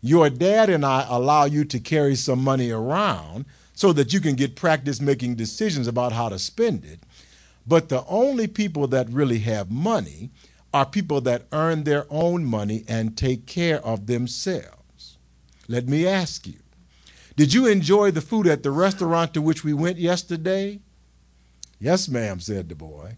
Your 0.00 0.28
dad 0.28 0.68
and 0.68 0.84
I 0.84 1.06
allow 1.08 1.44
you 1.44 1.64
to 1.64 1.80
carry 1.80 2.14
some 2.14 2.42
money 2.42 2.70
around 2.70 3.46
so 3.72 3.92
that 3.94 4.12
you 4.12 4.20
can 4.20 4.34
get 4.34 4.54
practice 4.54 5.00
making 5.00 5.36
decisions 5.36 5.88
about 5.88 6.12
how 6.12 6.28
to 6.28 6.38
spend 6.38 6.84
it. 6.84 7.00
But 7.66 7.88
the 7.88 8.04
only 8.06 8.46
people 8.46 8.86
that 8.88 9.08
really 9.08 9.38
have 9.40 9.70
money 9.70 10.30
are 10.74 10.84
people 10.84 11.20
that 11.20 11.46
earn 11.52 11.84
their 11.84 12.04
own 12.10 12.44
money 12.44 12.84
and 12.88 13.16
take 13.16 13.46
care 13.46 13.80
of 13.86 14.06
themselves. 14.06 15.18
Let 15.68 15.86
me 15.86 16.06
ask 16.06 16.46
you 16.48 16.58
did 17.36 17.54
you 17.54 17.66
enjoy 17.66 18.10
the 18.10 18.20
food 18.20 18.46
at 18.46 18.62
the 18.62 18.70
restaurant 18.70 19.34
to 19.34 19.42
which 19.42 19.64
we 19.64 19.72
went 19.72 19.98
yesterday? 19.98 20.80
Yes, 21.80 22.08
ma'am, 22.08 22.40
said 22.40 22.68
the 22.68 22.74
boy. 22.74 23.16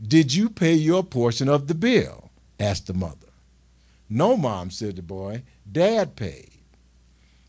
Did 0.00 0.34
you 0.34 0.48
pay 0.48 0.74
your 0.74 1.02
portion 1.02 1.48
of 1.48 1.66
the 1.68 1.74
bill? 1.74 2.30
asked 2.60 2.86
the 2.86 2.94
mother. 2.94 3.28
No, 4.08 4.36
Mom, 4.36 4.70
said 4.70 4.96
the 4.96 5.02
boy. 5.02 5.42
Dad 5.70 6.14
paid. 6.14 6.50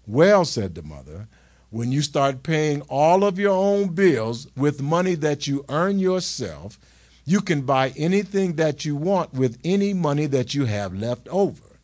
Well, 0.07 0.45
said 0.45 0.74
the 0.74 0.81
mother, 0.81 1.27
when 1.69 1.91
you 1.91 2.01
start 2.01 2.41
paying 2.43 2.81
all 2.83 3.24
of 3.24 3.38
your 3.38 3.55
own 3.55 3.89
bills 3.89 4.47
with 4.55 4.81
money 4.81 5.15
that 5.15 5.45
you 5.47 5.65
earn 5.69 6.00
yourself, 6.00 6.79
you 7.27 7.41
can 7.41 7.63
buy 7.63 7.91
anything 7.98 8.53
that 8.53 8.86
you 8.86 8.96
want 8.96 9.34
with 9.34 9.60
any 9.65 9.93
money 9.93 10.27
that 10.27 10.53
you 10.53 10.63
have 10.63 10.96
left 10.96 11.27
over. 11.27 11.77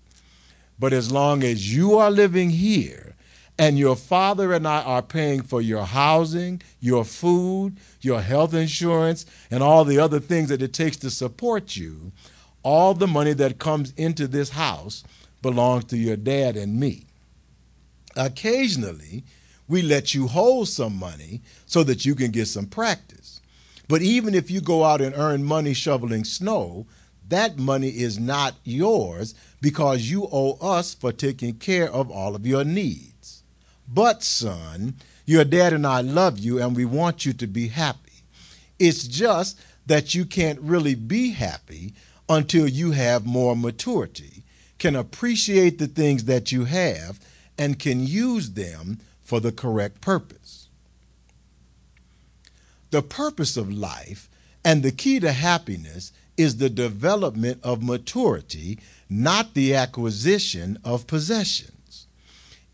But 0.80 0.94
as 0.94 1.12
long 1.12 1.44
as 1.44 1.76
you 1.76 1.98
are 1.98 2.10
living 2.10 2.50
here 2.50 3.16
and 3.60 3.78
your 3.78 3.98
father 3.98 4.54
and 4.54 4.66
I 4.66 4.82
are 4.82 5.02
paying 5.02 5.42
for 5.42 5.62
your 5.62 5.84
housing, 5.84 6.62
your 6.80 7.04
food, 7.04 7.76
your 8.00 8.22
health 8.22 8.54
insurance, 8.54 9.26
and 9.52 9.62
all 9.62 9.84
the 9.84 10.00
other 10.00 10.22
things 10.22 10.48
that 10.48 10.62
it 10.62 10.72
takes 10.72 10.96
to 10.98 11.10
support 11.10 11.76
you, 11.76 12.14
all 12.64 12.94
the 12.94 13.06
money 13.06 13.34
that 13.34 13.60
comes 13.60 13.92
into 13.98 14.30
this 14.30 14.52
house 14.52 15.04
belongs 15.42 15.84
to 15.86 15.98
your 15.98 16.16
dad 16.16 16.56
and 16.56 16.80
me. 16.80 17.06
Occasionally, 18.16 19.26
we 19.68 19.82
let 19.82 20.14
you 20.14 20.28
hold 20.28 20.70
some 20.70 20.98
money 20.98 21.42
so 21.66 21.84
that 21.84 22.06
you 22.06 22.16
can 22.16 22.32
get 22.32 22.48
some 22.48 22.66
practice. 22.66 23.42
But 23.88 24.02
even 24.02 24.34
if 24.34 24.50
you 24.50 24.62
go 24.62 24.84
out 24.84 25.02
and 25.02 25.14
earn 25.16 25.44
money 25.44 25.74
shoveling 25.74 26.24
snow, 26.24 26.88
that 27.28 27.58
money 27.58 27.90
is 27.90 28.20
not 28.20 28.56
yours 28.64 29.34
because 29.62 30.10
you 30.10 30.28
owe 30.32 30.58
us 30.62 30.94
for 30.94 31.12
taking 31.12 31.56
care 31.56 31.92
of 31.92 32.12
all 32.12 32.36
of 32.36 32.46
your 32.46 32.64
needs. 32.64 33.44
But, 33.88 34.24
son, 34.24 34.96
your 35.26 35.44
dad 35.44 35.74
and 35.74 35.86
I 35.86 36.02
love 36.02 36.40
you 36.40 36.62
and 36.62 36.76
we 36.76 36.86
want 36.86 37.26
you 37.26 37.34
to 37.34 37.48
be 37.48 37.70
happy. 37.70 38.24
It's 38.80 39.08
just 39.08 39.60
that 39.86 40.14
you 40.14 40.26
can't 40.26 40.60
really 40.60 40.96
be 40.96 41.32
happy 41.32 41.94
until 42.30 42.68
you 42.68 42.92
have 42.92 43.26
more 43.26 43.56
maturity, 43.56 44.44
can 44.80 44.96
appreciate 44.96 45.78
the 45.78 45.88
things 45.88 46.26
that 46.26 46.52
you 46.52 46.66
have, 46.66 47.20
and 47.58 47.80
can 47.80 48.06
use 48.06 48.52
them 48.52 49.00
for 49.22 49.40
the 49.40 49.52
correct 49.52 50.02
purpose. 50.02 50.63
The 52.94 53.02
purpose 53.02 53.58
of 53.58 53.74
life 53.74 54.30
and 54.64 54.84
the 54.84 54.92
key 54.92 55.20
to 55.22 55.32
happiness 55.32 56.12
is 56.38 56.58
the 56.58 56.70
development 56.70 57.60
of 57.64 57.82
maturity, 57.82 58.78
not 59.10 59.56
the 59.56 59.74
acquisition 59.74 60.78
of 60.84 61.08
possessions. 61.08 62.06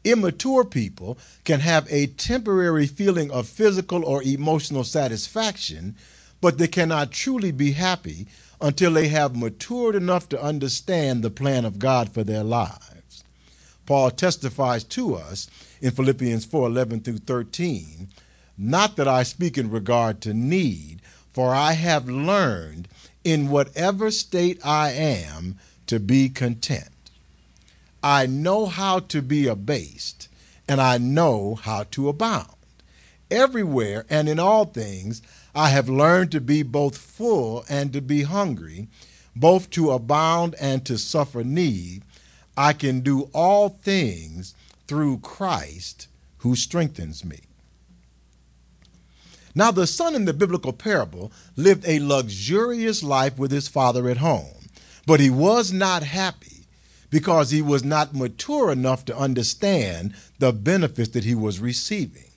Immature 0.03 0.65
people 0.65 1.17
can 1.45 1.61
have 1.61 1.87
a 1.89 2.07
temporary 2.07 2.85
feeling 2.85 3.31
of 3.31 3.47
physical 3.47 4.03
or 4.03 4.21
emotional 4.21 4.83
satisfaction, 4.83 5.95
but 6.41 6.57
they 6.57 6.67
cannot 6.67 7.13
truly 7.13 7.53
be 7.53 7.71
happy 7.71 8.27
until 8.59 8.91
they 8.91 9.07
have 9.07 9.37
matured 9.37 9.95
enough 9.95 10.27
to 10.27 10.43
understand 10.43 11.23
the 11.23 11.29
plan 11.29 11.63
of 11.63 11.79
God 11.79 12.11
for 12.11 12.25
their 12.25 12.43
lives. 12.43 13.23
Paul 13.85 14.11
testifies 14.11 14.83
to 14.83 15.15
us 15.15 15.49
in 15.79 15.91
Philippians 15.91 16.43
4 16.43 16.67
11 16.67 16.99
through 16.99 17.19
13, 17.19 18.09
not 18.59 18.97
that 18.97 19.07
I 19.07 19.23
speak 19.23 19.57
in 19.57 19.71
regard 19.71 20.19
to 20.21 20.33
need, 20.33 21.01
for 21.31 21.55
I 21.55 21.71
have 21.71 22.09
learned 22.09 22.89
in 23.23 23.49
whatever 23.49 24.11
state 24.11 24.59
I 24.65 24.91
am 24.91 25.57
to 25.87 25.99
be 25.99 26.27
content. 26.27 26.89
I 28.03 28.25
know 28.25 28.65
how 28.65 28.99
to 28.99 29.21
be 29.21 29.47
abased, 29.47 30.27
and 30.67 30.81
I 30.81 30.97
know 30.97 31.55
how 31.55 31.83
to 31.91 32.09
abound. 32.09 32.53
Everywhere 33.31 34.05
and 34.09 34.27
in 34.27 34.39
all 34.39 34.65
things, 34.65 35.21
I 35.55 35.69
have 35.69 35.87
learned 35.87 36.31
to 36.33 36.41
be 36.41 36.61
both 36.61 36.97
full 36.97 37.63
and 37.69 37.93
to 37.93 38.01
be 38.01 38.23
hungry, 38.23 38.87
both 39.35 39.69
to 39.71 39.91
abound 39.91 40.55
and 40.59 40.85
to 40.85 40.97
suffer 40.97 41.43
need. 41.43 42.03
I 42.57 42.73
can 42.73 42.99
do 42.99 43.29
all 43.33 43.69
things 43.69 44.53
through 44.87 45.19
Christ 45.19 46.07
who 46.39 46.55
strengthens 46.55 47.23
me. 47.23 47.39
Now, 49.59 49.71
the 49.71 49.87
son 49.87 50.15
in 50.15 50.23
the 50.23 50.31
biblical 50.31 50.71
parable 50.71 51.33
lived 51.57 51.85
a 51.85 51.99
luxurious 51.99 53.03
life 53.03 53.37
with 53.37 53.51
his 53.51 53.67
father 53.67 54.07
at 54.07 54.15
home, 54.15 54.69
but 55.05 55.19
he 55.19 55.29
was 55.29 55.73
not 55.73 56.01
happy 56.01 56.63
because 57.09 57.51
he 57.51 57.61
was 57.61 57.83
not 57.83 58.15
mature 58.15 58.71
enough 58.71 59.03
to 59.03 59.17
understand 59.17 60.13
the 60.37 60.53
benefits 60.53 61.09
that 61.09 61.25
he 61.25 61.35
was 61.35 61.59
receiving. 61.59 62.31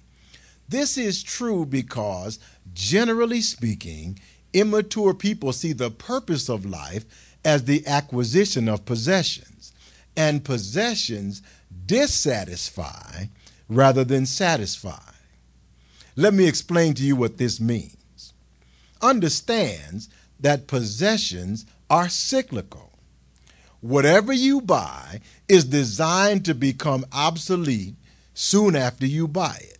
This 0.68 0.98
is 0.98 1.22
true 1.22 1.64
because, 1.64 2.40
generally 2.74 3.40
speaking, 3.40 4.18
immature 4.52 5.14
people 5.14 5.52
see 5.52 5.72
the 5.72 5.92
purpose 5.92 6.48
of 6.48 6.66
life 6.66 7.04
as 7.44 7.66
the 7.66 7.86
acquisition 7.86 8.68
of 8.68 8.84
possessions, 8.84 9.72
and 10.16 10.44
possessions 10.44 11.40
dissatisfy 11.86 13.26
rather 13.68 14.02
than 14.02 14.26
satisfy. 14.26 15.11
Let 16.16 16.34
me 16.34 16.46
explain 16.46 16.94
to 16.94 17.02
you 17.02 17.16
what 17.16 17.38
this 17.38 17.60
means. 17.60 18.34
Understands 19.00 20.08
that 20.40 20.66
possessions 20.66 21.64
are 21.88 22.08
cyclical. 22.08 22.90
Whatever 23.80 24.32
you 24.32 24.60
buy 24.60 25.20
is 25.48 25.64
designed 25.64 26.44
to 26.44 26.54
become 26.54 27.04
obsolete 27.12 27.96
soon 28.34 28.76
after 28.76 29.06
you 29.06 29.26
buy 29.26 29.56
it. 29.60 29.78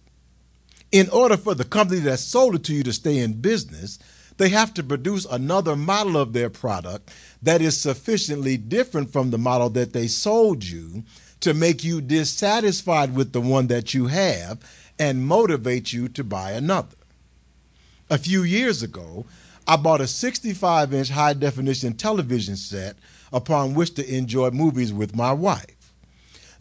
In 0.91 1.09
order 1.11 1.37
for 1.37 1.55
the 1.55 1.65
company 1.65 2.01
that 2.01 2.19
sold 2.19 2.57
it 2.57 2.65
to 2.65 2.75
you 2.75 2.83
to 2.83 2.93
stay 2.93 3.19
in 3.19 3.41
business, 3.41 3.99
they 4.39 4.49
have 4.49 4.75
to 4.75 4.83
produce 4.83 5.25
another 5.27 5.77
model 5.77 6.17
of 6.17 6.33
their 6.33 6.51
product 6.51 7.11
that 7.43 7.63
is 7.63 7.81
sufficiently 7.81 8.57
different 8.57 9.13
from 9.13 9.31
the 9.31 9.39
model 9.39 9.71
that 9.71 9.93
they 9.93 10.07
sold 10.07 10.65
you 10.65 11.05
to 11.41 11.55
make 11.55 11.85
you 11.85 12.01
dissatisfied 12.01 13.15
with 13.15 13.33
the 13.33 13.41
one 13.41 13.67
that 13.67 13.95
you 13.95 14.07
have 14.07 14.59
and 15.03 15.27
motivate 15.27 15.93
you 15.93 16.09
to 16.09 16.23
buy 16.23 16.53
another. 16.53 16.95
A 18.09 18.17
few 18.17 18.45
years 18.45 18.85
ago, 18.85 19.27
I 19.67 19.77
bought 19.77 20.01
a 20.01 20.07
65 20.07 20.95
inch 20.95 21.09
high 21.09 21.33
definition 21.33 21.95
television 21.95 22.55
set 22.55 22.95
upon 23.33 23.75
which 23.75 23.95
to 23.95 24.17
enjoy 24.17 24.51
movies 24.51 24.93
with 24.93 25.17
my 25.17 25.33
wife. 25.33 25.93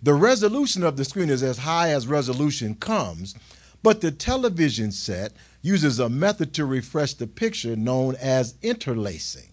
The 0.02 0.16
resolution 0.16 0.82
of 0.82 0.98
the 0.98 1.06
screen 1.06 1.30
is 1.30 1.44
as 1.44 1.60
high 1.60 1.90
as 1.90 2.08
resolution 2.08 2.74
comes, 2.74 3.36
but 3.84 4.02
the 4.02 4.10
television 4.10 4.92
set 4.92 5.34
uses 5.62 6.00
a 6.00 6.10
method 6.10 6.52
to 6.56 6.66
refresh 6.66 7.14
the 7.14 7.28
picture 7.28 7.76
known 7.76 8.16
as 8.16 8.56
interlacing. 8.64 9.52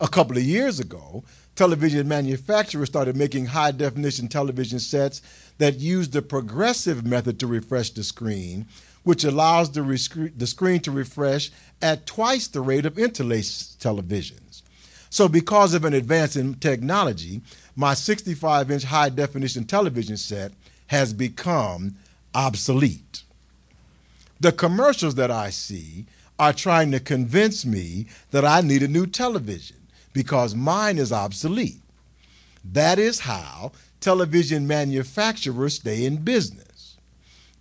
A 0.00 0.06
couple 0.06 0.36
of 0.36 0.44
years 0.44 0.78
ago, 0.78 1.24
television 1.58 2.06
manufacturers 2.06 2.88
started 2.88 3.16
making 3.16 3.46
high 3.46 3.72
definition 3.72 4.28
television 4.28 4.78
sets 4.78 5.20
that 5.58 5.80
use 5.80 6.08
the 6.08 6.22
progressive 6.22 7.04
method 7.04 7.40
to 7.40 7.48
refresh 7.48 7.90
the 7.90 8.04
screen, 8.04 8.64
which 9.02 9.24
allows 9.24 9.72
the, 9.72 9.82
the 10.36 10.46
screen 10.46 10.78
to 10.78 10.92
refresh 10.92 11.50
at 11.82 12.06
twice 12.06 12.46
the 12.46 12.60
rate 12.60 12.86
of 12.86 12.96
interlaced 12.96 13.80
televisions. 13.80 14.62
So, 15.10 15.26
because 15.26 15.74
of 15.74 15.84
an 15.84 15.94
advance 15.94 16.36
in 16.36 16.54
technology, 16.54 17.40
my 17.74 17.94
65 17.94 18.70
inch 18.70 18.84
high 18.84 19.08
definition 19.08 19.64
television 19.64 20.16
set 20.16 20.52
has 20.86 21.12
become 21.12 21.96
obsolete. 22.36 23.24
The 24.38 24.52
commercials 24.52 25.16
that 25.16 25.32
I 25.32 25.50
see 25.50 26.06
are 26.38 26.52
trying 26.52 26.92
to 26.92 27.00
convince 27.00 27.66
me 27.66 28.06
that 28.30 28.44
I 28.44 28.60
need 28.60 28.84
a 28.84 28.88
new 28.88 29.08
television 29.08 29.77
because 30.12 30.54
mine 30.54 30.98
is 30.98 31.12
obsolete. 31.12 31.80
That 32.64 32.98
is 32.98 33.20
how 33.20 33.72
television 34.00 34.66
manufacturers 34.66 35.74
stay 35.74 36.04
in 36.04 36.18
business. 36.18 36.96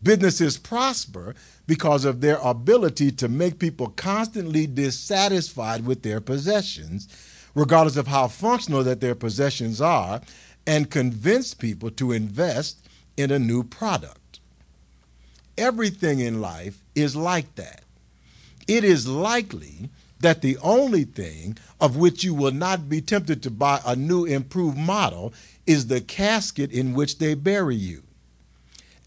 Businesses 0.01 0.58
prosper 0.58 1.36
because 1.66 2.06
of 2.06 2.22
their 2.22 2.38
ability 2.38 3.12
to 3.12 3.27
make 3.27 3.60
people 3.60 3.89
constantly 3.89 4.68
dissatisfied 4.68 5.86
with 5.86 6.04
their 6.04 6.22
possessions, 6.22 7.08
regardless 7.56 7.98
of 7.98 8.08
how 8.08 8.27
functional 8.27 8.84
that 8.84 9.01
their 9.01 9.16
possessions 9.16 9.82
are, 9.82 10.22
and 10.66 10.92
convince 10.92 11.54
people 11.54 11.89
to 11.89 12.12
invest 12.12 12.88
in 13.16 13.32
a 13.32 13.39
new 13.39 13.63
product. 13.63 14.39
Everything 15.58 16.20
in 16.20 16.39
life 16.39 16.84
is 16.94 17.16
like 17.16 17.56
that. 17.56 17.84
It 18.68 18.84
is 18.84 19.08
likely 19.08 19.89
that 20.20 20.42
the 20.42 20.58
only 20.58 21.04
thing 21.04 21.58
of 21.80 21.96
which 21.96 22.24
you 22.24 22.34
will 22.34 22.52
not 22.52 22.90
be 22.90 23.02
tempted 23.02 23.44
to 23.44 23.52
buy 23.52 23.82
a 23.86 23.96
new 23.96 24.26
improved 24.26 24.78
model 24.78 25.34
is 25.66 25.88
the 25.88 26.02
casket 26.02 26.72
in 26.72 26.94
which 26.94 27.20
they 27.20 27.34
bury 27.34 27.76
you. 27.76 28.04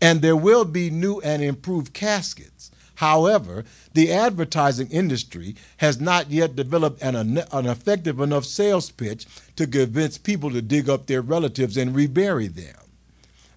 And 0.00 0.22
there 0.22 0.36
will 0.36 0.64
be 0.64 0.90
new 0.90 1.20
and 1.20 1.42
improved 1.42 1.92
caskets. 1.92 2.70
However, 2.96 3.64
the 3.94 4.12
advertising 4.12 4.88
industry 4.90 5.56
has 5.78 6.00
not 6.00 6.30
yet 6.30 6.54
developed 6.54 7.02
an, 7.02 7.16
an 7.16 7.66
effective 7.66 8.20
enough 8.20 8.44
sales 8.44 8.90
pitch 8.90 9.26
to 9.56 9.66
convince 9.66 10.18
people 10.18 10.50
to 10.50 10.60
dig 10.60 10.88
up 10.88 11.06
their 11.06 11.22
relatives 11.22 11.76
and 11.76 11.94
rebury 11.94 12.46
them. 12.46 12.76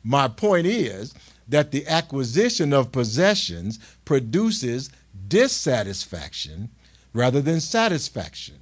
My 0.03 0.29
point 0.29 0.65
is 0.65 1.13
that 1.47 1.71
the 1.71 1.85
acquisition 1.87 2.71
of 2.71 2.93
possessions 2.93 3.79
produces 4.05 4.89
dissatisfaction 5.27 6.69
rather 7.13 7.41
than 7.41 7.59
satisfaction. 7.59 8.55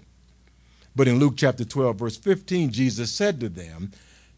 But 0.95 1.07
in 1.07 1.19
Luke 1.19 1.35
chapter 1.37 1.63
12, 1.63 1.95
verse 1.97 2.17
15, 2.17 2.71
Jesus 2.71 3.11
said 3.11 3.39
to 3.39 3.49
them, 3.49 3.91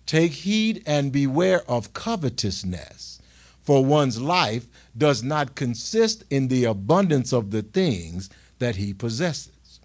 Take 0.05 0.33
heed 0.33 0.83
and 0.85 1.11
beware 1.11 1.63
of 1.69 1.93
covetousness, 1.93 3.21
for 3.61 3.83
one's 3.83 4.21
life 4.21 4.67
does 4.95 5.23
not 5.23 5.55
consist 5.55 6.23
in 6.29 6.49
the 6.49 6.65
abundance 6.65 7.33
of 7.33 7.51
the 7.51 7.61
things 7.61 8.29
that 8.59 8.75
he 8.75 8.93
possesses. 8.93 9.79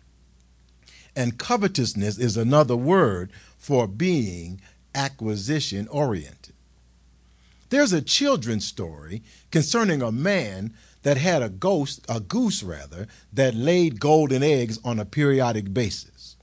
And 1.16 1.38
covetousness 1.38 2.18
is 2.18 2.36
another 2.36 2.76
word 2.76 3.30
for 3.56 3.86
being 3.86 4.60
acquisition 4.94 5.88
oriented. 5.88 6.54
There's 7.70 7.92
a 7.92 8.02
children's 8.02 8.66
story 8.66 9.22
concerning 9.50 10.02
a 10.02 10.12
man 10.12 10.74
that 11.02 11.16
had 11.16 11.42
a 11.42 11.48
ghost, 11.48 12.04
a 12.08 12.20
goose 12.20 12.62
rather, 12.62 13.06
that 13.32 13.54
laid 13.54 14.00
golden 14.00 14.42
eggs 14.42 14.78
on 14.84 14.98
a 14.98 15.04
periodic 15.04 15.72
basis. 15.72 16.36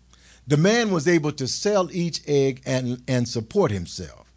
The 0.48 0.58
man 0.58 0.92
was 0.92 1.08
able 1.08 1.32
to 1.34 1.48
sell 1.48 1.90
each 1.92 2.22
egg 2.28 2.62
and, 2.66 3.02
and 3.08 3.28
support 3.28 3.72
himself. 3.72 4.32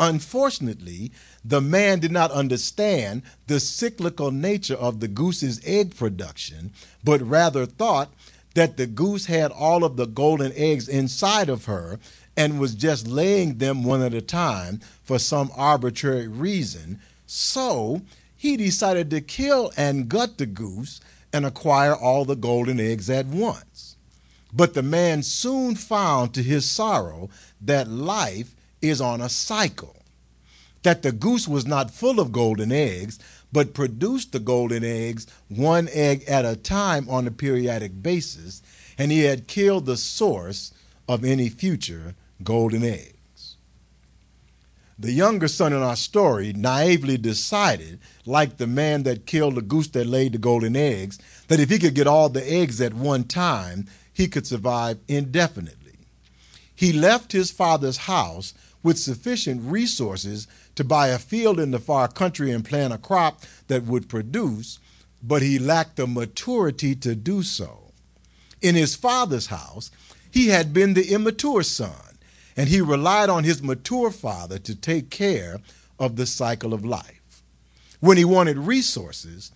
Unfortunately, 0.00 1.12
the 1.44 1.60
man 1.60 2.00
did 2.00 2.10
not 2.10 2.30
understand 2.32 3.22
the 3.46 3.60
cyclical 3.60 4.30
nature 4.30 4.74
of 4.74 5.00
the 5.00 5.08
goose's 5.08 5.60
egg 5.64 5.96
production, 5.96 6.72
but 7.02 7.22
rather 7.22 7.64
thought 7.64 8.12
that 8.54 8.76
the 8.76 8.86
goose 8.86 9.26
had 9.26 9.50
all 9.52 9.84
of 9.84 9.96
the 9.96 10.06
golden 10.06 10.52
eggs 10.54 10.88
inside 10.88 11.48
of 11.48 11.66
her 11.66 11.98
and 12.36 12.58
was 12.58 12.74
just 12.74 13.06
laying 13.06 13.58
them 13.58 13.84
one 13.84 14.02
at 14.02 14.14
a 14.14 14.20
time 14.20 14.80
for 15.02 15.18
some 15.18 15.50
arbitrary 15.56 16.28
reason. 16.28 16.98
So 17.26 18.02
he 18.44 18.58
decided 18.58 19.08
to 19.08 19.22
kill 19.22 19.72
and 19.74 20.06
gut 20.06 20.36
the 20.36 20.44
goose 20.44 21.00
and 21.32 21.46
acquire 21.46 21.96
all 21.96 22.26
the 22.26 22.36
golden 22.36 22.78
eggs 22.78 23.08
at 23.08 23.24
once. 23.24 23.96
But 24.52 24.74
the 24.74 24.82
man 24.82 25.22
soon 25.22 25.76
found 25.76 26.34
to 26.34 26.42
his 26.42 26.70
sorrow 26.70 27.30
that 27.62 27.88
life 27.88 28.54
is 28.82 29.00
on 29.00 29.22
a 29.22 29.30
cycle, 29.30 29.96
that 30.82 31.00
the 31.00 31.10
goose 31.10 31.48
was 31.48 31.66
not 31.66 31.90
full 31.90 32.20
of 32.20 32.32
golden 32.32 32.70
eggs, 32.70 33.18
but 33.50 33.72
produced 33.72 34.32
the 34.32 34.40
golden 34.40 34.84
eggs 34.84 35.26
one 35.48 35.88
egg 35.90 36.22
at 36.28 36.44
a 36.44 36.54
time 36.54 37.08
on 37.08 37.26
a 37.26 37.30
periodic 37.30 38.02
basis, 38.02 38.60
and 38.98 39.10
he 39.10 39.20
had 39.20 39.48
killed 39.48 39.86
the 39.86 39.96
source 39.96 40.74
of 41.08 41.24
any 41.24 41.48
future 41.48 42.14
golden 42.42 42.84
egg. 42.84 43.13
The 44.98 45.12
younger 45.12 45.48
son 45.48 45.72
in 45.72 45.82
our 45.82 45.96
story 45.96 46.52
naively 46.52 47.18
decided, 47.18 47.98
like 48.24 48.58
the 48.58 48.68
man 48.68 49.02
that 49.02 49.26
killed 49.26 49.56
the 49.56 49.62
goose 49.62 49.88
that 49.88 50.06
laid 50.06 50.32
the 50.32 50.38
golden 50.38 50.76
eggs, 50.76 51.18
that 51.48 51.58
if 51.58 51.68
he 51.68 51.80
could 51.80 51.94
get 51.94 52.06
all 52.06 52.28
the 52.28 52.48
eggs 52.48 52.80
at 52.80 52.94
one 52.94 53.24
time, 53.24 53.86
he 54.12 54.28
could 54.28 54.46
survive 54.46 54.98
indefinitely. 55.08 55.98
He 56.74 56.92
left 56.92 57.32
his 57.32 57.50
father's 57.50 57.98
house 57.98 58.54
with 58.84 58.98
sufficient 58.98 59.62
resources 59.64 60.46
to 60.76 60.84
buy 60.84 61.08
a 61.08 61.18
field 61.18 61.58
in 61.58 61.72
the 61.72 61.78
far 61.80 62.06
country 62.06 62.52
and 62.52 62.64
plant 62.64 62.92
a 62.92 62.98
crop 62.98 63.40
that 63.66 63.84
would 63.84 64.08
produce, 64.08 64.78
but 65.22 65.42
he 65.42 65.58
lacked 65.58 65.96
the 65.96 66.06
maturity 66.06 66.94
to 66.96 67.16
do 67.16 67.42
so. 67.42 67.92
In 68.62 68.76
his 68.76 68.94
father's 68.94 69.46
house, 69.46 69.90
he 70.30 70.48
had 70.48 70.72
been 70.72 70.94
the 70.94 71.12
immature 71.12 71.62
son 71.62 72.13
and 72.56 72.68
he 72.68 72.80
relied 72.80 73.28
on 73.28 73.44
his 73.44 73.62
mature 73.62 74.10
father 74.10 74.58
to 74.58 74.74
take 74.74 75.10
care 75.10 75.60
of 75.98 76.16
the 76.16 76.26
cycle 76.26 76.72
of 76.72 76.84
life. 76.84 77.42
When 78.00 78.16
he 78.16 78.24
wanted 78.24 78.58
resources, 78.58 79.50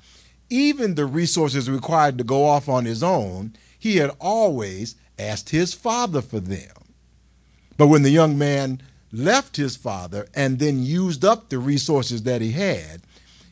even 0.50 0.94
the 0.94 1.06
resources 1.06 1.68
required 1.68 2.18
to 2.18 2.24
go 2.24 2.44
off 2.44 2.68
on 2.68 2.84
his 2.84 3.02
own, 3.02 3.54
he 3.78 3.96
had 3.98 4.10
always 4.20 4.96
asked 5.18 5.50
his 5.50 5.74
father 5.74 6.22
for 6.22 6.40
them. 6.40 6.74
But 7.76 7.88
when 7.88 8.02
the 8.02 8.10
young 8.10 8.38
man 8.38 8.82
left 9.12 9.56
his 9.56 9.76
father 9.76 10.26
and 10.34 10.58
then 10.58 10.82
used 10.82 11.24
up 11.24 11.48
the 11.48 11.58
resources 11.58 12.24
that 12.24 12.40
he 12.40 12.52
had, 12.52 13.02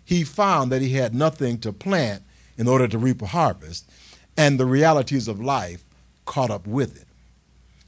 he 0.04 0.24
found 0.24 0.70
that 0.72 0.82
he 0.82 0.94
had 0.94 1.14
nothing 1.14 1.58
to 1.58 1.72
plant 1.72 2.22
in 2.56 2.68
order 2.68 2.88
to 2.88 2.98
reap 2.98 3.20
a 3.22 3.26
harvest, 3.26 3.90
and 4.36 4.58
the 4.58 4.66
realities 4.66 5.28
of 5.28 5.40
life 5.40 5.84
caught 6.24 6.50
up 6.50 6.66
with 6.66 6.96
it. 6.96 7.05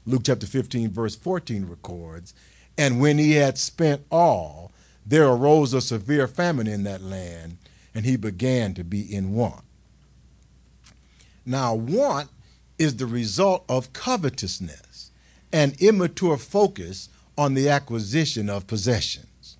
Luke 0.05 0.23
chapter 0.25 0.47
15, 0.47 0.91
verse 0.91 1.15
14 1.15 1.65
records, 1.65 2.33
And 2.77 2.99
when 2.99 3.17
he 3.17 3.33
had 3.33 3.57
spent 3.57 4.05
all, 4.11 4.71
there 5.05 5.27
arose 5.27 5.73
a 5.73 5.81
severe 5.81 6.27
famine 6.27 6.67
in 6.67 6.83
that 6.83 7.01
land, 7.01 7.57
and 7.93 8.05
he 8.05 8.15
began 8.15 8.73
to 8.75 8.83
be 8.83 9.01
in 9.01 9.33
want. 9.33 9.63
Now, 11.45 11.73
want 11.73 12.29
is 12.77 12.95
the 12.95 13.05
result 13.05 13.65
of 13.67 13.91
covetousness, 13.93 15.11
an 15.51 15.73
immature 15.79 16.37
focus 16.37 17.09
on 17.37 17.53
the 17.53 17.69
acquisition 17.69 18.49
of 18.49 18.67
possessions. 18.67 19.57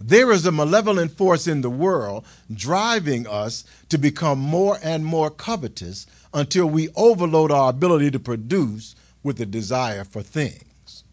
There 0.00 0.30
is 0.30 0.46
a 0.46 0.52
malevolent 0.52 1.12
force 1.12 1.46
in 1.46 1.60
the 1.60 1.70
world 1.70 2.24
driving 2.52 3.26
us 3.26 3.64
to 3.88 3.98
become 3.98 4.38
more 4.38 4.78
and 4.82 5.04
more 5.04 5.28
covetous 5.28 6.06
until 6.32 6.66
we 6.66 6.88
overload 6.94 7.50
our 7.50 7.70
ability 7.70 8.12
to 8.12 8.20
produce 8.20 8.94
with 9.28 9.40
a 9.42 9.46
desire 9.46 10.04
for 10.04 10.22
things. 10.22 11.04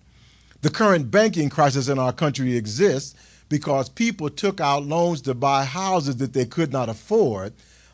The 0.62 0.70
current 0.70 1.12
banking 1.12 1.50
crisis 1.50 1.90
in 1.90 2.00
our 2.00 2.14
country 2.14 2.56
exists 2.56 3.14
because 3.50 3.90
people 3.90 4.30
took 4.30 4.62
out 4.62 4.86
loans 4.86 5.22
to 5.24 5.34
buy 5.34 5.66
houses 5.66 6.16
that 6.18 6.32
they 6.32 6.46
could 6.46 6.72
not 6.72 6.88
afford 6.88 7.52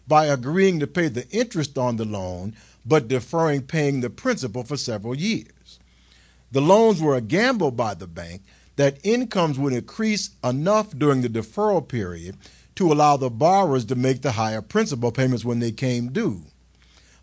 by 0.08 0.28
agreeing 0.28 0.80
to 0.80 0.86
pay 0.86 1.08
the 1.08 1.28
interest 1.32 1.76
on 1.76 1.96
the 1.98 2.06
loan 2.06 2.54
but 2.86 3.08
deferring 3.08 3.64
paying 3.64 4.02
the 4.02 4.12
principal 4.12 4.64
for 4.64 4.78
several 4.78 5.16
years. 5.16 5.80
The 6.52 6.62
loans 6.62 7.02
were 7.02 7.16
a 7.16 7.22
gamble 7.22 7.72
by 7.72 7.96
the 7.96 8.08
bank 8.08 8.44
that 8.76 9.00
incomes 9.04 9.58
would 9.58 9.74
increase 9.74 10.30
enough 10.44 10.96
during 10.96 11.22
the 11.22 11.30
deferral 11.30 11.88
period 11.88 12.38
to 12.76 12.94
allow 12.94 13.18
the 13.18 13.32
borrowers 13.32 13.86
to 13.86 13.96
make 13.96 14.22
the 14.22 14.34
higher 14.34 14.62
principal 14.62 15.12
payments 15.12 15.44
when 15.44 15.60
they 15.60 15.72
came 15.72 16.12
due 16.12 16.46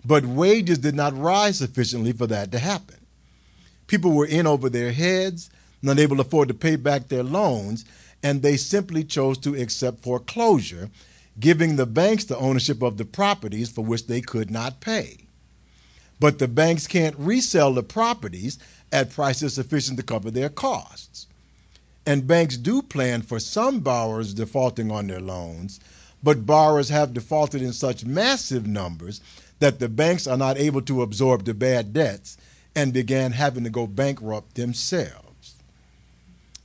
but 0.08 0.26
wages 0.26 0.78
did 0.78 0.96
not 0.96 1.18
rise 1.18 1.58
sufficiently 1.58 2.12
for 2.12 2.26
that 2.28 2.52
to 2.52 2.58
happen. 2.58 2.96
People 3.86 4.12
were 4.12 4.26
in 4.26 4.46
over 4.46 4.70
their 4.70 4.92
heads, 4.92 5.50
not 5.82 6.00
able 6.00 6.16
to 6.16 6.22
afford 6.22 6.48
to 6.48 6.54
pay 6.54 6.76
back 6.76 7.08
their 7.08 7.24
loans, 7.24 7.84
and 8.22 8.42
they 8.42 8.56
simply 8.56 9.04
chose 9.04 9.38
to 9.38 9.54
accept 9.54 10.00
foreclosure, 10.02 10.90
giving 11.40 11.76
the 11.76 11.86
banks 11.86 12.24
the 12.26 12.38
ownership 12.38 12.82
of 12.82 12.96
the 12.98 13.04
properties 13.04 13.70
for 13.70 13.84
which 13.84 14.06
they 14.08 14.22
could 14.22 14.50
not 14.50 14.80
pay. 14.80 15.18
but 16.20 16.38
the 16.38 16.48
banks 16.48 16.86
can't 16.86 17.16
resell 17.18 17.72
the 17.74 17.82
properties 17.82 18.58
at 18.92 19.10
prices 19.10 19.54
sufficient 19.54 19.98
to 19.98 20.04
cover 20.04 20.30
their 20.30 20.48
costs. 20.48 21.26
And 22.06 22.26
banks 22.26 22.56
do 22.56 22.82
plan 22.82 23.22
for 23.22 23.38
some 23.38 23.80
borrowers 23.80 24.34
defaulting 24.34 24.90
on 24.90 25.06
their 25.08 25.20
loans, 25.20 25.78
but 26.22 26.46
borrowers 26.46 26.88
have 26.88 27.14
defaulted 27.14 27.62
in 27.62 27.72
such 27.72 28.04
massive 28.04 28.66
numbers 28.66 29.20
that 29.60 29.78
the 29.78 29.88
banks 29.88 30.26
are 30.26 30.36
not 30.36 30.58
able 30.58 30.82
to 30.82 31.02
absorb 31.02 31.44
the 31.44 31.54
bad 31.54 31.92
debts 31.92 32.36
and 32.74 32.92
began 32.92 33.32
having 33.32 33.64
to 33.64 33.70
go 33.70 33.86
bankrupt 33.86 34.54
themselves. 34.54 35.56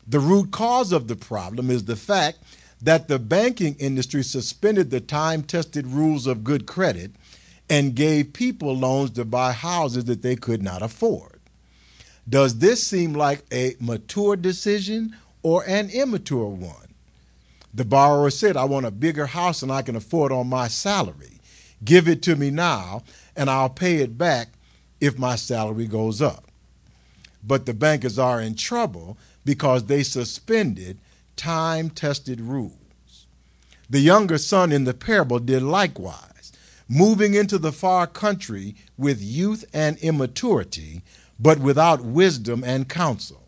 The 0.08 0.20
root 0.20 0.52
cause 0.52 0.92
of 0.92 1.08
the 1.08 1.16
problem 1.16 1.70
is 1.70 1.86
the 1.86 1.96
fact 1.96 2.40
that 2.82 3.08
the 3.08 3.20
banking 3.20 3.76
industry 3.80 4.24
suspended 4.24 4.92
the 4.92 5.00
time 5.00 5.44
tested 5.44 5.88
rules 5.88 6.28
of 6.28 6.44
good 6.44 6.68
credit 6.68 7.12
and 7.70 7.96
gave 7.96 8.34
people 8.34 8.76
loans 8.76 9.12
to 9.12 9.24
buy 9.24 9.54
houses 9.54 10.06
that 10.06 10.22
they 10.22 10.36
could 10.36 10.62
not 10.62 10.82
afford. 10.82 11.40
Does 12.28 12.60
this 12.60 12.86
seem 12.86 13.14
like 13.14 13.44
a 13.52 13.76
mature 13.80 14.36
decision 14.36 15.16
or 15.42 15.64
an 15.66 15.90
immature 15.90 16.50
one? 16.50 16.94
The 17.74 17.86
borrower 17.86 18.30
said, 18.30 18.56
I 18.56 18.66
want 18.66 18.86
a 18.86 18.92
bigger 18.92 19.26
house 19.26 19.62
than 19.62 19.72
I 19.72 19.82
can 19.82 19.96
afford 19.96 20.32
on 20.32 20.48
my 20.48 20.68
salary. 20.68 21.33
Give 21.84 22.08
it 22.08 22.22
to 22.24 22.36
me 22.36 22.50
now, 22.50 23.04
and 23.36 23.50
I'll 23.50 23.70
pay 23.70 23.98
it 23.98 24.18
back 24.18 24.50
if 25.02 25.18
my 25.18 25.36
salary 25.36 25.88
goes 25.88 26.22
up. 26.22 26.46
But 27.46 27.66
the 27.66 27.74
bankers 27.74 28.18
are 28.18 28.40
in 28.40 28.56
trouble 28.56 29.18
because 29.44 29.86
they 29.86 30.04
suspended 30.04 31.00
time 31.36 31.90
tested 31.90 32.40
rules. 32.40 33.26
The 33.90 34.00
younger 34.00 34.38
son 34.38 34.72
in 34.72 34.86
the 34.86 34.94
parable 34.94 35.40
did 35.40 35.62
likewise, 35.62 36.54
moving 36.88 37.34
into 37.34 37.58
the 37.58 37.72
far 37.72 38.08
country 38.08 38.76
with 38.98 39.22
youth 39.22 39.66
and 39.74 39.98
immaturity, 39.98 41.02
but 41.40 41.60
without 41.60 42.02
wisdom 42.02 42.64
and 42.64 42.88
counsel. 42.88 43.44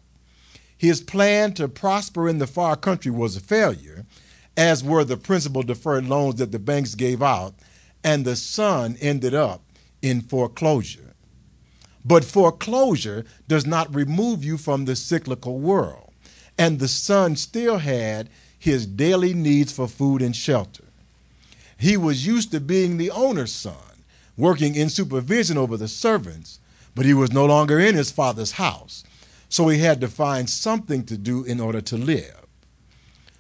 His 0.78 1.00
plan 1.02 1.54
to 1.54 1.68
prosper 1.68 2.28
in 2.28 2.40
the 2.40 2.48
far 2.48 2.76
country 2.76 3.12
was 3.12 3.38
a 3.38 3.42
failure, 3.42 4.06
as 4.58 4.84
were 4.84 5.04
the 5.04 5.18
principal 5.18 5.64
deferred 5.64 6.08
loans 6.08 6.36
that 6.36 6.52
the 6.52 6.60
banks 6.60 6.96
gave 6.96 7.22
out, 7.24 7.54
and 8.06 8.24
the 8.24 8.36
son 8.36 8.96
ended 9.02 9.34
up 9.34 9.64
in 10.04 10.22
foreclosure. 10.22 11.16
But 12.06 12.24
foreclosure 12.24 13.26
does 13.48 13.66
not 13.66 13.94
remove 13.96 14.44
you 14.44 14.60
from 14.60 14.86
the 14.86 14.96
cyclical 14.96 15.60
world, 15.60 16.14
and 16.56 16.78
the 16.78 16.88
son 16.88 17.36
still 17.36 17.80
had 17.80 18.30
his 18.60 18.86
daily 18.86 19.34
needs 19.34 19.74
for 19.74 19.88
food 19.88 20.22
and 20.22 20.36
shelter. 20.36 20.84
He 21.78 21.98
was 21.98 22.28
used 22.28 22.52
to 22.52 22.60
being 22.60 22.98
the 22.98 23.10
owner's 23.10 23.52
son, 23.52 24.04
working 24.38 24.76
in 24.76 24.90
supervision 24.90 25.58
over 25.58 25.76
the 25.76 25.88
servants, 25.88 26.60
but 26.94 27.08
he 27.08 27.14
was 27.16 27.34
no 27.34 27.48
longer 27.48 27.80
in 27.80 27.96
his 27.96 28.12
father's 28.12 28.54
house, 28.54 29.04
so 29.50 29.68
he 29.68 29.80
had 29.80 30.00
to 30.02 30.08
find 30.08 30.48
something 30.48 31.04
to 31.06 31.18
do 31.18 31.44
in 31.44 31.60
order 31.60 31.82
to 31.82 31.98
live. 31.98 32.46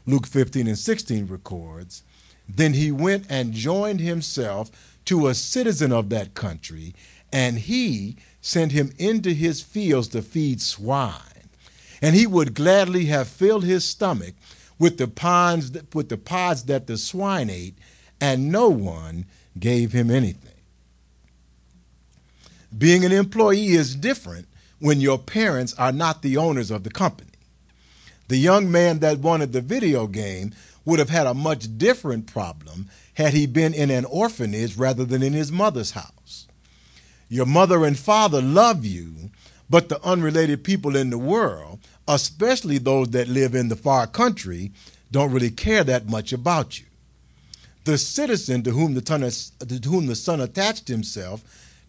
Luke 0.08 0.25
15 0.25 0.65
and 0.65 0.78
16 0.78 1.28
records 1.28 2.01
Then 2.47 2.73
he 2.73 2.91
went 2.91 3.25
and 3.29 3.53
joined 3.53 3.99
himself 3.99 4.71
to 5.05 5.27
a 5.27 5.36
citizen 5.36 5.91
of 5.91 6.10
that 6.10 6.34
country, 6.34 6.95
and 7.31 7.60
he 7.60 8.17
sent 8.41 8.71
him 8.71 8.91
into 8.97 9.34
his 9.34 9.62
fields 9.62 10.08
to 10.10 10.21
feed 10.21 10.62
swine. 10.62 11.49
And 12.01 12.15
he 12.15 12.27
would 12.27 12.53
gladly 12.53 13.05
have 13.05 13.27
filled 13.27 13.63
his 13.63 13.84
stomach 13.86 14.36
with 14.77 14.97
the 14.97 15.08
ponds 15.08 15.71
with 15.93 16.10
the 16.10 16.17
pods 16.17 16.63
that 16.63 16.88
the 16.88 16.97
swine 16.97 17.49
ate, 17.49 17.77
and 18.19 18.51
no 18.51 18.69
one 18.69 19.25
gave 19.58 19.93
him 19.93 20.12
anything. 20.12 20.51
Being 22.77 23.05
an 23.05 23.12
employee 23.12 23.69
is 23.69 23.95
different 23.95 24.47
when 24.79 24.99
your 24.99 25.17
parents 25.17 25.73
are 25.75 25.93
not 25.93 26.21
the 26.21 26.38
owners 26.38 26.71
of 26.71 26.84
the 26.84 26.89
company. 26.89 27.31
The 28.27 28.38
young 28.38 28.71
man 28.71 28.99
that 28.99 29.19
wanted 29.19 29.53
the 29.53 29.62
video 29.62 30.08
game 30.08 30.53
would 30.85 30.99
have 30.99 31.09
had 31.09 31.27
a 31.27 31.33
much 31.33 31.77
different 31.77 32.27
problem 32.27 32.87
had 33.15 33.33
he 33.33 33.47
been 33.47 33.73
in 33.73 33.89
an 33.89 34.05
orphanage 34.05 34.77
rather 34.77 35.03
than 35.03 35.23
in 35.23 35.33
his 35.33 35.51
mother's 35.51 35.91
house. 35.91 36.47
Your 37.27 37.45
mother 37.45 37.83
and 37.85 37.97
father 37.97 38.41
love 38.41 38.85
you, 38.85 39.31
but 39.69 39.89
the 39.89 40.01
unrelated 40.03 40.63
people 40.63 40.95
in 40.95 41.09
the 41.09 41.17
world, 41.17 41.79
especially 42.07 42.77
those 42.77 43.09
that 43.09 43.27
live 43.27 43.55
in 43.55 43.69
the 43.69 43.75
far 43.75 44.05
country, 44.05 44.71
don't 45.11 45.31
really 45.31 45.49
care 45.49 45.83
that 45.83 46.07
much 46.07 46.31
about 46.31 46.79
you. 46.79 46.85
The 47.85 47.97
citizen 47.97 48.63
to 48.63 48.71
whom 48.71 48.93
the, 48.93 49.01
ton, 49.01 49.21
to 49.21 49.89
whom 49.89 50.07
the 50.07 50.15
son 50.15 50.41
attached 50.41 50.87
himself 50.87 51.43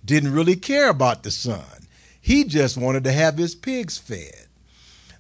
didn't 0.04 0.32
really 0.32 0.56
care 0.56 0.88
about 0.88 1.22
the 1.22 1.30
son. 1.30 1.87
He 2.20 2.44
just 2.44 2.76
wanted 2.76 3.04
to 3.04 3.12
have 3.12 3.37
his 3.37 3.54
pigs 3.54 3.98
fed. 3.98 4.46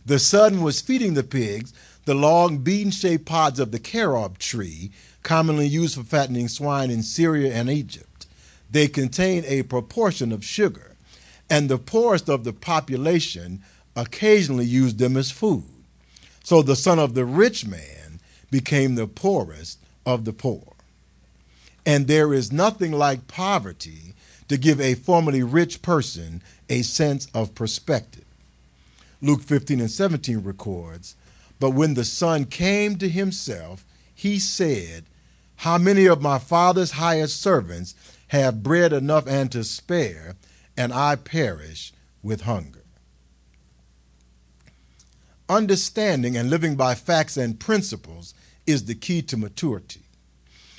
The 0.04 0.18
son 0.18 0.62
was 0.62 0.80
feeding 0.80 1.14
the 1.14 1.24
pigs 1.24 1.72
the 2.06 2.14
long 2.14 2.58
bean 2.58 2.90
shaped 2.90 3.26
pods 3.26 3.60
of 3.60 3.72
the 3.72 3.78
carob 3.78 4.38
tree, 4.38 4.90
commonly 5.22 5.66
used 5.66 5.96
for 5.96 6.04
fattening 6.04 6.48
swine 6.48 6.90
in 6.90 7.02
Syria 7.02 7.52
and 7.52 7.68
Egypt. 7.68 8.26
They 8.70 8.86
contain 8.86 9.44
a 9.44 9.64
proportion 9.64 10.32
of 10.32 10.44
sugar, 10.44 10.96
and 11.50 11.68
the 11.68 11.78
poorest 11.78 12.28
of 12.28 12.44
the 12.44 12.52
population 12.52 13.62
occasionally 13.96 14.66
used 14.66 14.98
them 14.98 15.16
as 15.16 15.30
food. 15.30 15.64
So 16.44 16.62
the 16.62 16.76
son 16.76 17.00
of 17.00 17.14
the 17.14 17.24
rich 17.24 17.66
man 17.66 18.20
became 18.52 18.94
the 18.94 19.08
poorest 19.08 19.78
of 20.04 20.24
the 20.24 20.32
poor. 20.32 20.74
And 21.84 22.06
there 22.06 22.32
is 22.32 22.52
nothing 22.52 22.92
like 22.92 23.26
poverty 23.26 24.14
to 24.48 24.56
give 24.56 24.80
a 24.80 24.94
formerly 24.94 25.42
rich 25.42 25.82
person 25.82 26.40
a 26.68 26.82
sense 26.82 27.26
of 27.34 27.54
perspective. 27.56 28.24
Luke 29.20 29.42
15 29.42 29.80
and 29.80 29.90
17 29.90 30.38
records, 30.42 31.16
But 31.58 31.70
when 31.70 31.94
the 31.94 32.04
son 32.04 32.44
came 32.44 32.96
to 32.96 33.08
himself, 33.08 33.84
he 34.14 34.38
said, 34.38 35.04
How 35.56 35.78
many 35.78 36.06
of 36.06 36.20
my 36.20 36.38
father's 36.38 36.92
hired 36.92 37.30
servants 37.30 37.94
have 38.28 38.62
bread 38.62 38.92
enough 38.92 39.26
and 39.26 39.50
to 39.52 39.64
spare, 39.64 40.36
and 40.76 40.92
I 40.92 41.16
perish 41.16 41.92
with 42.22 42.42
hunger? 42.42 42.84
Understanding 45.48 46.36
and 46.36 46.50
living 46.50 46.76
by 46.76 46.94
facts 46.94 47.36
and 47.36 47.58
principles 47.58 48.34
is 48.66 48.84
the 48.84 48.94
key 48.94 49.22
to 49.22 49.36
maturity. 49.36 50.02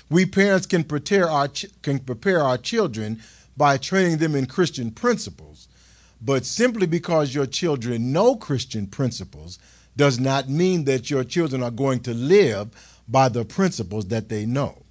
We 0.09 0.25
parents 0.25 0.65
can 0.65 0.83
prepare 0.83 1.29
our, 1.29 1.49
can 1.81 1.99
prepare 1.99 2.41
our 2.41 2.57
children 2.57 3.21
by 3.55 3.77
training 3.77 4.17
them 4.17 4.35
in 4.35 4.45
Christian 4.45 4.91
principles, 4.91 5.67
but 6.21 6.45
simply 6.45 6.85
because 6.85 7.33
your 7.33 7.45
children 7.45 8.11
know 8.11 8.35
Christian 8.35 8.87
principles 8.87 9.57
does 9.97 10.19
not 10.19 10.47
mean 10.47 10.85
that 10.85 11.09
your 11.09 11.23
children 11.23 11.61
are 11.61 11.71
going 11.71 11.99
to 12.01 12.13
live 12.13 12.69
by 13.07 13.27
the 13.27 13.43
principles 13.43 14.07
that 14.07 14.29
they 14.29 14.45
know. 14.45 14.83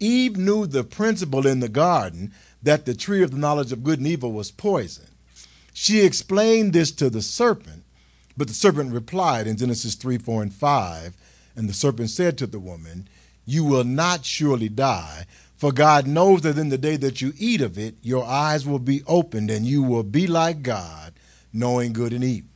Eve 0.00 0.36
knew 0.36 0.66
the 0.66 0.84
principle 0.84 1.46
in 1.46 1.60
the 1.60 1.68
garden 1.68 2.32
that 2.62 2.86
the 2.86 2.94
tree 2.94 3.22
of 3.22 3.30
the 3.30 3.38
knowledge 3.38 3.72
of 3.72 3.84
good 3.84 3.98
and 3.98 4.08
evil 4.08 4.32
was 4.32 4.50
poison. 4.50 5.06
She 5.72 6.00
explained 6.00 6.72
this 6.72 6.92
to 6.92 7.10
the 7.10 7.22
serpent, 7.22 7.84
but 8.36 8.48
the 8.48 8.54
serpent 8.54 8.92
replied 8.92 9.46
in 9.46 9.56
Genesis 9.56 9.94
3 9.96 10.18
4 10.18 10.42
and 10.42 10.54
5, 10.54 11.16
and 11.56 11.68
the 11.68 11.74
serpent 11.74 12.10
said 12.10 12.38
to 12.38 12.46
the 12.46 12.60
woman, 12.60 13.08
You 13.44 13.64
will 13.64 13.84
not 13.84 14.24
surely 14.24 14.68
die, 14.68 15.26
for 15.56 15.72
God 15.72 16.06
knows 16.06 16.42
that 16.42 16.58
in 16.58 16.68
the 16.68 16.78
day 16.78 16.96
that 16.96 17.20
you 17.20 17.32
eat 17.38 17.60
of 17.60 17.78
it, 17.78 17.96
your 18.02 18.24
eyes 18.24 18.66
will 18.66 18.78
be 18.78 19.02
opened, 19.06 19.50
and 19.50 19.66
you 19.66 19.82
will 19.82 20.02
be 20.02 20.26
like 20.26 20.62
God, 20.62 21.12
knowing 21.52 21.92
good 21.92 22.12
and 22.12 22.24
evil. 22.24 22.53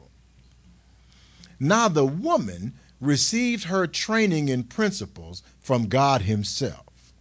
Now 1.61 1.89
the 1.89 2.05
woman 2.05 2.75
received 3.01 3.65
her 3.65 3.87
training 3.87 4.49
in 4.49 4.65
principles 4.65 5.43
from 5.61 5.89
God 5.89 6.23
Himself. 6.23 7.13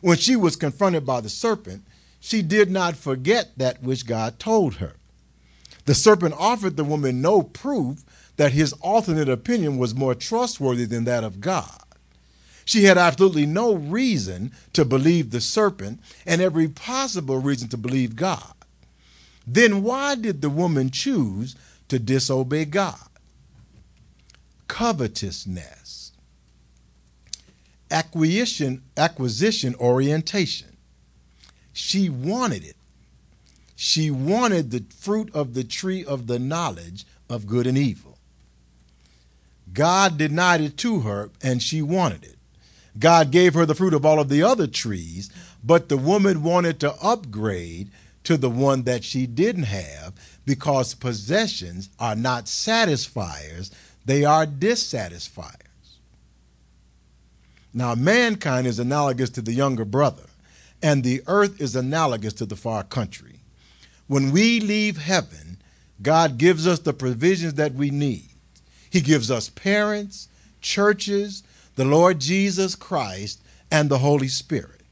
When 0.00 0.18
she 0.18 0.36
was 0.36 0.56
confronted 0.56 1.06
by 1.06 1.20
the 1.20 1.30
serpent, 1.30 1.84
she 2.20 2.42
did 2.42 2.70
not 2.70 2.96
forget 2.96 3.50
that 3.56 3.82
which 3.82 4.06
God 4.06 4.38
told 4.38 4.76
her. 4.76 4.96
The 5.86 5.94
serpent 5.94 6.34
offered 6.38 6.76
the 6.76 6.84
woman 6.84 7.20
no 7.20 7.42
proof 7.42 8.04
that 8.36 8.52
his 8.52 8.72
alternate 8.74 9.28
opinion 9.28 9.78
was 9.78 9.94
more 9.94 10.14
trustworthy 10.14 10.86
than 10.86 11.04
that 11.04 11.24
of 11.24 11.40
God. 11.40 11.80
She 12.64 12.84
had 12.84 12.96
absolutely 12.96 13.46
no 13.46 13.74
reason 13.74 14.52
to 14.72 14.84
believe 14.84 15.30
the 15.30 15.40
serpent 15.40 16.00
and 16.26 16.40
every 16.40 16.68
possible 16.68 17.38
reason 17.38 17.68
to 17.68 17.76
believe 17.76 18.16
God. 18.16 18.54
Then 19.46 19.82
why 19.82 20.14
did 20.14 20.40
the 20.40 20.48
woman 20.48 20.90
choose 20.90 21.54
to 21.88 21.98
disobey 21.98 22.64
God? 22.64 23.08
Covetousness, 24.68 26.12
acquisition, 27.90 28.82
acquisition 28.96 29.74
orientation. 29.76 30.76
She 31.72 32.08
wanted 32.08 32.64
it. 32.64 32.76
She 33.76 34.10
wanted 34.10 34.70
the 34.70 34.84
fruit 34.96 35.34
of 35.34 35.54
the 35.54 35.64
tree 35.64 36.04
of 36.04 36.26
the 36.26 36.38
knowledge 36.38 37.04
of 37.28 37.46
good 37.46 37.66
and 37.66 37.76
evil. 37.76 38.18
God 39.72 40.16
denied 40.16 40.60
it 40.60 40.76
to 40.78 41.00
her, 41.00 41.30
and 41.42 41.62
she 41.62 41.82
wanted 41.82 42.24
it. 42.24 42.36
God 42.98 43.32
gave 43.32 43.54
her 43.54 43.66
the 43.66 43.74
fruit 43.74 43.92
of 43.92 44.06
all 44.06 44.20
of 44.20 44.28
the 44.28 44.42
other 44.42 44.68
trees, 44.68 45.30
but 45.64 45.88
the 45.88 45.96
woman 45.96 46.42
wanted 46.42 46.78
to 46.80 46.94
upgrade 47.02 47.90
to 48.22 48.36
the 48.36 48.50
one 48.50 48.84
that 48.84 49.04
she 49.04 49.26
didn't 49.26 49.64
have 49.64 50.14
because 50.46 50.94
possessions 50.94 51.90
are 51.98 52.14
not 52.14 52.48
satisfiers, 52.48 53.70
they 54.04 54.24
are 54.24 54.46
dissatisfiers. 54.46 55.60
Now, 57.72 57.94
mankind 57.94 58.66
is 58.66 58.78
analogous 58.78 59.30
to 59.30 59.42
the 59.42 59.52
younger 59.52 59.84
brother, 59.84 60.24
and 60.82 61.02
the 61.02 61.22
earth 61.26 61.60
is 61.60 61.74
analogous 61.74 62.32
to 62.34 62.46
the 62.46 62.56
far 62.56 62.84
country. 62.84 63.40
When 64.06 64.30
we 64.30 64.60
leave 64.60 64.98
heaven, 64.98 65.58
God 66.02 66.38
gives 66.38 66.66
us 66.66 66.80
the 66.80 66.92
provisions 66.92 67.54
that 67.54 67.74
we 67.74 67.90
need. 67.90 68.28
He 68.90 69.00
gives 69.00 69.30
us 69.30 69.48
parents, 69.48 70.28
churches, 70.60 71.42
the 71.74 71.84
Lord 71.84 72.20
Jesus 72.20 72.76
Christ, 72.76 73.40
and 73.70 73.88
the 73.88 73.98
Holy 73.98 74.28
Spirit. 74.28 74.82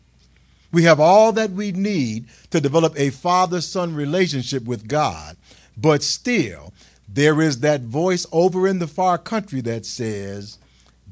We 0.73 0.85
have 0.85 0.99
all 0.99 1.33
that 1.33 1.51
we 1.51 1.71
need 1.71 2.27
to 2.51 2.61
develop 2.61 2.99
a 2.99 3.11
father 3.11 3.61
son 3.61 3.95
relationship 3.95 4.65
with 4.65 4.89
God, 4.89 5.37
but 5.77 6.03
still, 6.03 6.73
there 7.15 7.43
is 7.43 7.61
that 7.61 7.83
voice 7.83 8.27
over 8.33 8.67
in 8.67 8.79
the 8.79 8.87
far 8.87 9.19
country 9.19 9.61
that 9.63 9.85
says, 9.85 10.59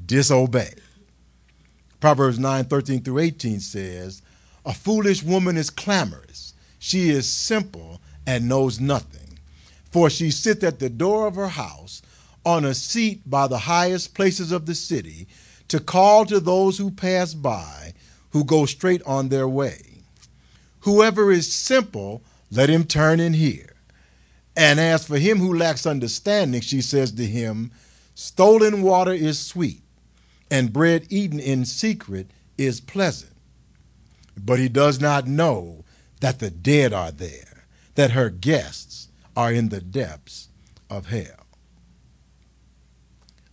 disobey. 0.03 0.73
Proverbs 1.99 2.39
9 2.39 2.65
13 2.65 3.03
through 3.03 3.19
18 3.19 3.59
says, 3.59 4.23
A 4.65 4.73
foolish 4.73 5.21
woman 5.21 5.57
is 5.57 5.69
clamorous, 5.69 6.55
she 6.79 7.11
is 7.11 7.29
simple 7.29 8.01
and 8.25 8.49
knows 8.49 8.79
nothing. 8.79 9.37
For 9.91 10.09
she 10.09 10.31
sits 10.31 10.63
at 10.63 10.79
the 10.79 10.89
door 10.89 11.27
of 11.27 11.35
her 11.35 11.49
house 11.49 12.01
on 12.43 12.65
a 12.65 12.73
seat 12.73 13.29
by 13.29 13.47
the 13.47 13.59
highest 13.59 14.15
places 14.15 14.51
of 14.51 14.65
the 14.65 14.73
city 14.73 15.27
to 15.67 15.79
call 15.79 16.25
to 16.25 16.39
those 16.39 16.79
who 16.79 16.89
pass 16.89 17.35
by, 17.35 17.93
who 18.31 18.43
go 18.43 18.65
straight 18.65 19.03
on 19.03 19.29
their 19.29 19.47
way. 19.47 20.03
Whoever 20.81 21.31
is 21.31 21.51
simple, 21.51 22.23
let 22.49 22.69
him 22.69 22.85
turn 22.85 23.19
and 23.19 23.35
hear. 23.35 23.70
And 24.61 24.79
as 24.79 25.07
for 25.07 25.17
him 25.17 25.39
who 25.39 25.57
lacks 25.57 25.87
understanding, 25.87 26.61
she 26.61 26.83
says 26.83 27.11
to 27.13 27.25
him, 27.25 27.71
Stolen 28.13 28.83
water 28.83 29.11
is 29.11 29.39
sweet, 29.39 29.81
and 30.51 30.71
bread 30.71 31.07
eaten 31.09 31.39
in 31.39 31.65
secret 31.65 32.29
is 32.59 32.79
pleasant. 32.79 33.33
But 34.37 34.59
he 34.59 34.69
does 34.69 35.01
not 35.01 35.25
know 35.25 35.83
that 36.19 36.37
the 36.37 36.51
dead 36.51 36.93
are 36.93 37.09
there, 37.09 37.65
that 37.95 38.11
her 38.11 38.29
guests 38.29 39.07
are 39.35 39.51
in 39.51 39.69
the 39.69 39.81
depths 39.81 40.49
of 40.91 41.07
hell. 41.07 41.47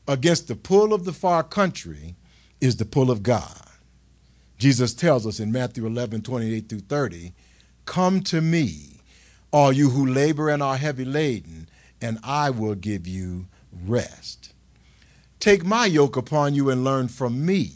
Against 0.07 0.47
the 0.47 0.57
pull 0.57 0.92
of 0.92 1.07
the 1.07 1.14
far 1.14 1.42
country 1.42 2.16
is 2.61 2.77
the 2.77 2.85
pull 2.85 3.11
of 3.11 3.23
God. 3.23 3.62
Jesus 4.59 4.92
tells 4.92 5.27
us 5.27 5.40
in 5.40 5.53
Matthew 5.53 5.87
11, 5.87 6.21
28 6.21 6.68
through 6.68 6.81
30, 6.81 7.33
Come 7.87 8.21
to 8.25 8.42
me, 8.42 8.98
all 9.51 9.73
you 9.73 9.91
who 9.91 10.07
labor 10.07 10.49
and 10.49 10.63
are 10.63 10.77
heavy 10.77 11.05
laden, 11.05 11.69
and 12.01 12.19
I 12.23 12.51
will 12.51 12.75
give 12.75 13.07
you 13.07 13.47
rest. 13.73 14.53
Take 15.41 15.65
my 15.65 15.87
yoke 15.87 16.17
upon 16.17 16.55
you 16.55 16.71
and 16.71 16.85
learn 16.85 17.09
from 17.09 17.45
me, 17.47 17.73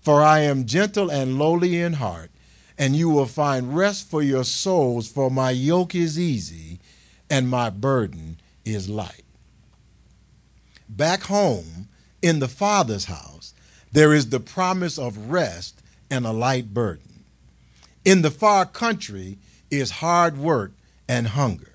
for 0.00 0.22
I 0.22 0.40
am 0.40 0.66
gentle 0.66 1.10
and 1.10 1.38
lowly 1.38 1.80
in 1.80 1.94
heart, 1.94 2.30
and 2.78 2.96
you 2.96 3.10
will 3.10 3.26
find 3.26 3.76
rest 3.76 4.08
for 4.08 4.22
your 4.22 4.44
souls, 4.44 5.10
for 5.10 5.30
my 5.30 5.50
yoke 5.50 5.94
is 5.94 6.18
easy 6.18 6.80
and 7.28 7.48
my 7.48 7.70
burden 7.70 8.40
is 8.64 8.88
light. 8.88 9.24
Back 10.88 11.24
home 11.24 11.88
in 12.20 12.40
the 12.40 12.48
Father's 12.48 13.04
house, 13.04 13.54
there 13.92 14.12
is 14.12 14.30
the 14.30 14.40
promise 14.40 14.98
of 14.98 15.30
rest 15.30 15.82
and 16.10 16.26
a 16.26 16.32
light 16.32 16.74
burden. 16.74 17.24
In 18.04 18.22
the 18.22 18.30
far 18.30 18.66
country 18.66 19.38
is 19.70 19.90
hard 19.90 20.36
work 20.36 20.72
and 21.10 21.26
hunger. 21.26 21.74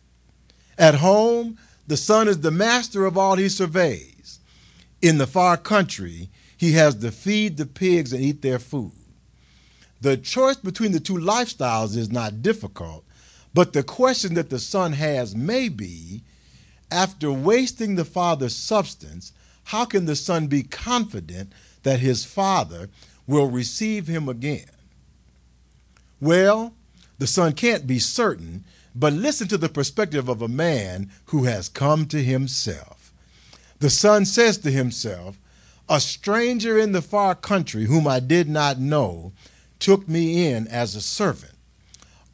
At 0.78 0.96
home, 0.96 1.58
the 1.88 1.98
son 1.98 2.30
is 2.30 2.40
the 2.40 2.52
master 2.52 3.06
of 3.06 3.18
all 3.18 3.36
he 3.36 3.50
surveys. 3.50 4.40
In 5.02 5.18
the 5.18 5.28
far 5.28 5.58
country, 5.58 6.30
he 6.56 6.72
has 6.72 6.96
to 6.96 7.12
feed 7.12 7.58
the 7.58 7.66
pigs 7.66 8.14
and 8.14 8.24
eat 8.24 8.42
their 8.42 8.60
food. 8.60 8.94
The 10.00 10.16
choice 10.16 10.56
between 10.56 10.94
the 10.94 11.02
two 11.02 11.16
lifestyles 11.16 11.98
is 11.98 12.10
not 12.10 12.42
difficult, 12.42 13.04
but 13.54 13.74
the 13.74 13.84
question 13.84 14.36
that 14.36 14.50
the 14.50 14.60
son 14.60 14.94
has 14.94 15.36
may 15.36 15.68
be 15.68 16.24
after 16.90 17.30
wasting 17.30 17.96
the 17.96 18.06
father's 18.06 18.56
substance, 18.56 19.34
how 19.66 19.84
can 19.84 20.06
the 20.06 20.16
son 20.16 20.48
be 20.48 20.64
confident 20.64 21.52
that 21.84 22.00
his 22.00 22.24
father 22.24 22.90
will 23.28 23.52
receive 23.52 24.08
him 24.08 24.30
again? 24.30 24.70
Well, 26.22 26.74
the 27.18 27.28
son 27.28 27.52
can't 27.52 27.86
be 27.86 28.00
certain, 28.00 28.64
but 28.96 29.14
listen 29.14 29.48
to 29.50 29.58
the 29.58 29.70
perspective 29.70 30.30
of 30.30 30.42
a 30.42 30.48
man 30.48 31.12
who 31.26 31.44
has 31.44 31.68
come 31.68 32.06
to 32.08 32.24
himself. 32.24 33.12
The 33.80 33.90
son 33.90 34.26
says 34.26 34.58
to 34.60 34.72
himself, 34.72 35.38
A 35.90 36.00
stranger 36.00 36.80
in 36.80 36.94
the 36.94 37.02
far 37.02 37.36
country 37.36 37.86
whom 37.86 38.08
I 38.08 38.22
did 38.22 38.48
not 38.48 38.80
know 38.80 39.34
took 39.80 40.08
me 40.08 40.48
in 40.48 40.68
as 40.70 40.96
a 40.96 41.02
servant. 41.02 41.52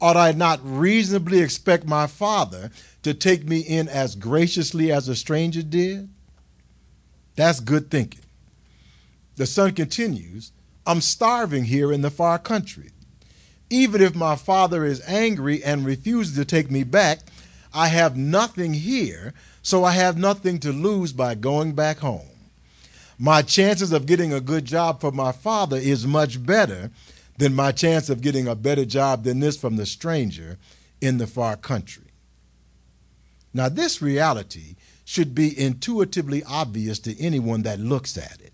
Ought 0.00 0.16
I 0.16 0.32
not 0.32 0.60
reasonably 0.62 1.40
expect 1.40 1.84
my 1.84 2.06
father 2.06 2.70
to 3.02 3.12
take 3.12 3.44
me 3.44 3.60
in 3.60 3.88
as 3.88 4.14
graciously 4.14 4.92
as 4.92 5.08
a 5.08 5.16
stranger 5.16 5.62
did? 5.62 6.08
That's 7.34 7.60
good 7.60 7.90
thinking. 7.90 8.22
The 9.36 9.46
son 9.46 9.72
continues, 9.72 10.52
I'm 10.86 11.00
starving 11.00 11.64
here 11.64 11.92
in 11.92 12.02
the 12.02 12.10
far 12.10 12.38
country. 12.38 12.90
Even 13.72 14.02
if 14.02 14.14
my 14.14 14.36
father 14.36 14.84
is 14.84 15.02
angry 15.06 15.64
and 15.64 15.86
refuses 15.86 16.36
to 16.36 16.44
take 16.44 16.70
me 16.70 16.84
back, 16.84 17.20
I 17.72 17.88
have 17.88 18.18
nothing 18.18 18.74
here, 18.74 19.32
so 19.62 19.82
I 19.82 19.92
have 19.92 20.18
nothing 20.18 20.58
to 20.58 20.72
lose 20.72 21.14
by 21.14 21.34
going 21.34 21.72
back 21.72 22.00
home. 22.00 22.28
My 23.18 23.40
chances 23.40 23.90
of 23.90 24.04
getting 24.04 24.30
a 24.30 24.42
good 24.42 24.66
job 24.66 25.00
for 25.00 25.10
my 25.10 25.32
father 25.32 25.78
is 25.78 26.06
much 26.06 26.44
better 26.44 26.90
than 27.38 27.54
my 27.54 27.72
chance 27.72 28.10
of 28.10 28.20
getting 28.20 28.46
a 28.46 28.54
better 28.54 28.84
job 28.84 29.24
than 29.24 29.40
this 29.40 29.56
from 29.56 29.76
the 29.76 29.86
stranger 29.86 30.58
in 31.00 31.16
the 31.16 31.26
far 31.26 31.56
country. 31.56 32.10
Now, 33.54 33.70
this 33.70 34.02
reality 34.02 34.76
should 35.06 35.34
be 35.34 35.58
intuitively 35.58 36.44
obvious 36.44 36.98
to 36.98 37.18
anyone 37.18 37.62
that 37.62 37.80
looks 37.80 38.18
at 38.18 38.38
it. 38.42 38.52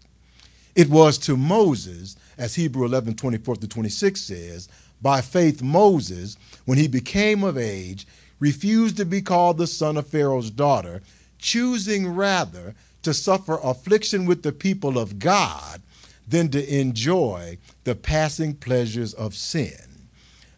It 0.77 0.89
was 0.89 1.19
to 1.19 1.37
Moses, 1.37 2.15
as 2.37 2.55
Hebrew 2.55 2.85
11 2.85 3.17
24 3.17 3.57
to 3.57 3.67
26 3.67 4.21
says, 4.21 4.69
by 5.01 5.21
faith, 5.21 5.63
Moses, 5.63 6.37
when 6.65 6.79
he 6.79 6.89
became 6.89 7.45
of 7.45 7.57
age, 7.57 8.07
refused 8.41 8.97
to 8.97 9.05
be 9.05 9.23
called 9.23 9.59
the 9.59 9.67
son 9.67 9.97
of 9.97 10.07
Pharaoh's 10.07 10.51
daughter, 10.51 11.03
choosing 11.39 12.09
rather 12.09 12.75
to 13.03 13.15
suffer 13.15 13.59
affliction 13.63 14.27
with 14.27 14.43
the 14.43 14.53
people 14.53 14.99
of 14.99 15.19
God 15.19 15.83
than 16.27 16.51
to 16.51 16.79
enjoy 16.79 17.59
the 17.85 17.95
passing 17.95 18.55
pleasures 18.55 19.15
of 19.15 19.35
sin, 19.35 20.07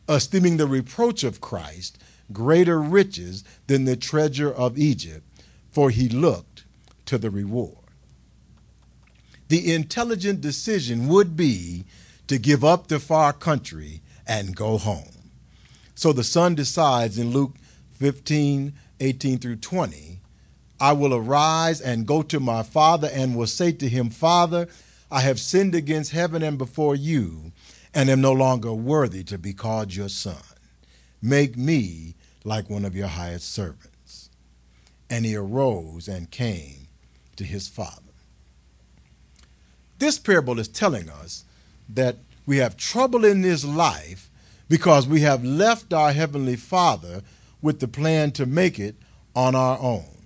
esteeming 0.09 0.57
the 0.57 0.67
reproach 0.67 1.23
of 1.23 1.41
Christ 1.41 1.99
greater 2.33 2.81
riches 2.81 3.45
than 3.67 3.85
the 3.85 3.97
treasure 3.97 4.51
of 4.53 4.79
Egypt, 4.79 5.25
for 5.71 5.91
he 5.91 6.09
looked 6.09 6.65
to 7.07 7.19
the 7.19 7.31
reward. 7.31 7.77
The 9.49 9.73
intelligent 9.73 10.41
decision 10.41 11.09
would 11.09 11.37
be 11.37 11.85
to 12.29 12.39
give 12.39 12.65
up 12.65 12.87
the 12.87 13.01
far 13.01 13.33
country 13.33 14.01
and 14.31 14.55
go 14.55 14.79
home. 14.79 15.33
So 15.97 16.13
the 16.13 16.25
son 16.25 16.55
decides 16.55 17.19
in 17.19 17.33
Luke 17.33 17.57
15, 17.95 18.73
18 19.01 19.39
through 19.39 19.57
20, 19.57 20.21
I 20.81 20.93
will 20.93 21.13
arise 21.13 21.81
and 21.81 22.07
go 22.07 22.23
to 22.23 22.39
my 22.39 22.63
father 22.63 23.11
and 23.13 23.37
will 23.37 23.49
say 23.49 23.73
to 23.73 23.89
him, 23.89 24.09
Father, 24.09 24.69
I 25.11 25.21
have 25.23 25.41
sinned 25.41 25.75
against 25.75 26.13
heaven 26.13 26.43
and 26.43 26.57
before 26.57 26.95
you, 26.95 27.51
and 27.93 28.09
am 28.09 28.21
no 28.21 28.33
longer 28.33 28.73
worthy 28.73 29.25
to 29.25 29.37
be 29.37 29.53
called 29.53 29.95
your 29.95 30.09
son. 30.09 30.37
Make 31.21 31.57
me 31.57 32.15
like 32.45 32.71
one 32.71 32.85
of 32.85 32.95
your 32.95 33.09
hired 33.09 33.43
servants. 33.43 34.31
And 35.11 35.27
he 35.27 35.35
arose 35.35 36.07
and 36.07 36.31
came 36.31 36.87
to 37.35 37.43
his 37.43 37.67
father. 37.67 38.13
This 39.99 40.21
parable 40.21 40.61
is 40.61 40.69
telling 40.69 41.11
us 41.11 41.45
that 41.89 42.17
we 42.51 42.57
have 42.57 42.77
trouble 42.77 43.25
in 43.25 43.43
this 43.43 43.65
life 43.65 44.29
because 44.69 45.07
we 45.07 45.21
have 45.21 45.45
left 45.45 45.93
our 45.93 46.11
Heavenly 46.11 46.57
Father 46.57 47.23
with 47.63 47.79
the 47.79 47.87
plan 47.87 48.33
to 48.33 48.45
make 48.45 48.77
it 48.77 48.97
on 49.37 49.55
our 49.55 49.79
own. 49.79 50.25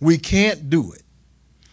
We 0.00 0.16
can't 0.16 0.70
do 0.70 0.92
it. 0.92 1.02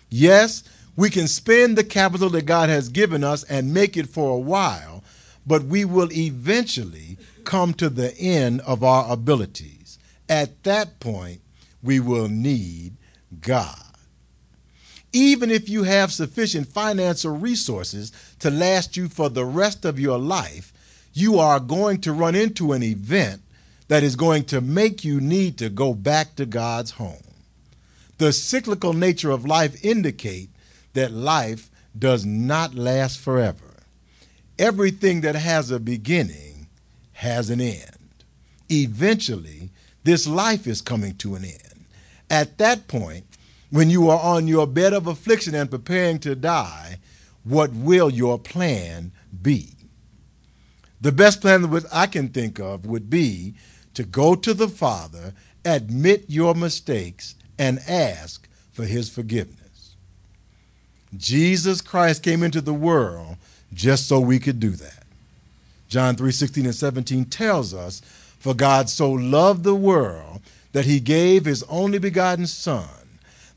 Yes, 0.09 0.63
we 0.97 1.09
can 1.09 1.29
spend 1.29 1.77
the 1.77 1.85
capital 1.85 2.29
that 2.31 2.41
God 2.41 2.67
has 2.67 2.89
given 2.89 3.23
us 3.23 3.45
and 3.45 3.73
make 3.73 3.95
it 3.95 4.09
for 4.09 4.31
a 4.31 4.37
while, 4.37 5.01
but 5.45 5.63
we 5.63 5.85
will 5.85 6.11
eventually 6.11 7.17
come 7.45 7.73
to 7.75 7.89
the 7.89 8.13
end 8.17 8.59
of 8.67 8.83
our 8.83 9.09
abilities. 9.09 9.97
At 10.27 10.61
that 10.65 10.99
point, 10.99 11.39
we 11.81 12.01
will 12.01 12.27
need 12.27 12.97
God. 13.39 13.86
Even 15.17 15.49
if 15.49 15.67
you 15.67 15.81
have 15.81 16.11
sufficient 16.11 16.67
financial 16.67 17.35
resources 17.35 18.11
to 18.37 18.51
last 18.51 18.95
you 18.95 19.09
for 19.09 19.29
the 19.29 19.45
rest 19.45 19.83
of 19.83 19.99
your 19.99 20.19
life, 20.19 20.71
you 21.11 21.39
are 21.39 21.59
going 21.59 21.99
to 22.01 22.13
run 22.13 22.35
into 22.35 22.71
an 22.71 22.83
event 22.83 23.41
that 23.87 24.03
is 24.03 24.15
going 24.15 24.43
to 24.43 24.61
make 24.61 25.03
you 25.03 25.19
need 25.19 25.57
to 25.57 25.69
go 25.69 25.95
back 25.95 26.35
to 26.35 26.45
God's 26.45 26.91
home. 26.91 27.23
The 28.19 28.31
cyclical 28.31 28.93
nature 28.93 29.31
of 29.31 29.43
life 29.43 29.83
indicate 29.83 30.49
that 30.93 31.11
life 31.11 31.71
does 31.97 32.23
not 32.23 32.75
last 32.75 33.19
forever. 33.19 33.73
Everything 34.59 35.21
that 35.21 35.33
has 35.33 35.71
a 35.71 35.79
beginning 35.79 36.67
has 37.13 37.49
an 37.49 37.59
end. 37.59 37.97
Eventually, 38.69 39.71
this 40.03 40.27
life 40.27 40.67
is 40.67 40.79
coming 40.79 41.15
to 41.15 41.33
an 41.33 41.43
end. 41.43 41.85
At 42.29 42.59
that 42.59 42.87
point, 42.87 43.26
when 43.69 43.89
you 43.89 44.09
are 44.09 44.19
on 44.19 44.47
your 44.47 44.67
bed 44.67 44.93
of 44.93 45.07
affliction 45.07 45.53
and 45.55 45.69
preparing 45.69 46.19
to 46.19 46.35
die, 46.35 46.99
what 47.43 47.73
will 47.73 48.09
your 48.09 48.37
plan 48.39 49.11
be? 49.41 49.69
The 50.99 51.11
best 51.11 51.41
plan 51.41 51.69
that 51.69 51.85
I 51.93 52.07
can 52.07 52.29
think 52.29 52.59
of 52.59 52.85
would 52.85 53.09
be 53.09 53.55
to 53.93 54.03
go 54.03 54.35
to 54.35 54.53
the 54.53 54.67
Father, 54.67 55.33
admit 55.65 56.25
your 56.27 56.55
mistakes, 56.55 57.35
and 57.57 57.79
ask 57.87 58.47
for 58.71 58.85
his 58.85 59.09
forgiveness. 59.09 59.95
Jesus 61.15 61.81
Christ 61.81 62.23
came 62.23 62.43
into 62.43 62.61
the 62.61 62.73
world 62.73 63.37
just 63.73 64.07
so 64.07 64.19
we 64.19 64.39
could 64.39 64.59
do 64.59 64.71
that. 64.71 65.03
John 65.87 66.15
3 66.15 66.31
16 66.31 66.65
and 66.65 66.75
17 66.75 67.25
tells 67.25 67.73
us, 67.73 68.01
For 68.39 68.53
God 68.53 68.89
so 68.89 69.11
loved 69.11 69.63
the 69.63 69.75
world 69.75 70.41
that 70.73 70.85
he 70.85 70.99
gave 70.99 71.45
his 71.45 71.63
only 71.63 71.97
begotten 71.97 72.45
Son, 72.45 72.87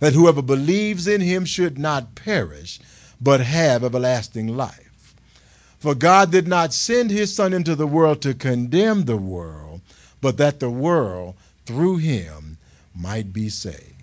that 0.00 0.14
whoever 0.14 0.42
believes 0.42 1.06
in 1.06 1.20
him 1.20 1.44
should 1.44 1.78
not 1.78 2.14
perish, 2.14 2.80
but 3.20 3.40
have 3.40 3.84
everlasting 3.84 4.48
life. 4.56 5.14
For 5.78 5.94
God 5.94 6.30
did 6.30 6.48
not 6.48 6.74
send 6.74 7.10
his 7.10 7.34
Son 7.34 7.52
into 7.52 7.74
the 7.74 7.86
world 7.86 8.20
to 8.22 8.34
condemn 8.34 9.04
the 9.04 9.16
world, 9.16 9.80
but 10.20 10.36
that 10.36 10.60
the 10.60 10.70
world 10.70 11.36
through 11.64 11.98
him 11.98 12.58
might 12.94 13.32
be 13.32 13.48
saved. 13.48 13.94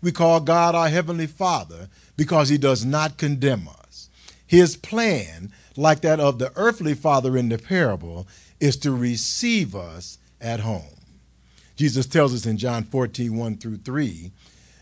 We 0.00 0.12
call 0.12 0.40
God 0.40 0.74
our 0.74 0.88
Heavenly 0.88 1.26
Father 1.26 1.88
because 2.16 2.48
he 2.48 2.58
does 2.58 2.84
not 2.84 3.16
condemn 3.16 3.68
us. 3.68 4.08
His 4.46 4.76
plan, 4.76 5.52
like 5.76 6.00
that 6.02 6.20
of 6.20 6.38
the 6.38 6.52
earthly 6.56 6.94
father 6.94 7.36
in 7.36 7.48
the 7.48 7.58
parable, 7.58 8.26
is 8.60 8.76
to 8.78 8.92
receive 8.92 9.74
us 9.74 10.18
at 10.40 10.60
home. 10.60 10.97
Jesus 11.78 12.06
tells 12.06 12.34
us 12.34 12.44
in 12.44 12.56
John 12.56 12.82
14, 12.82 13.36
1 13.36 13.56
through 13.58 13.76
3, 13.76 14.32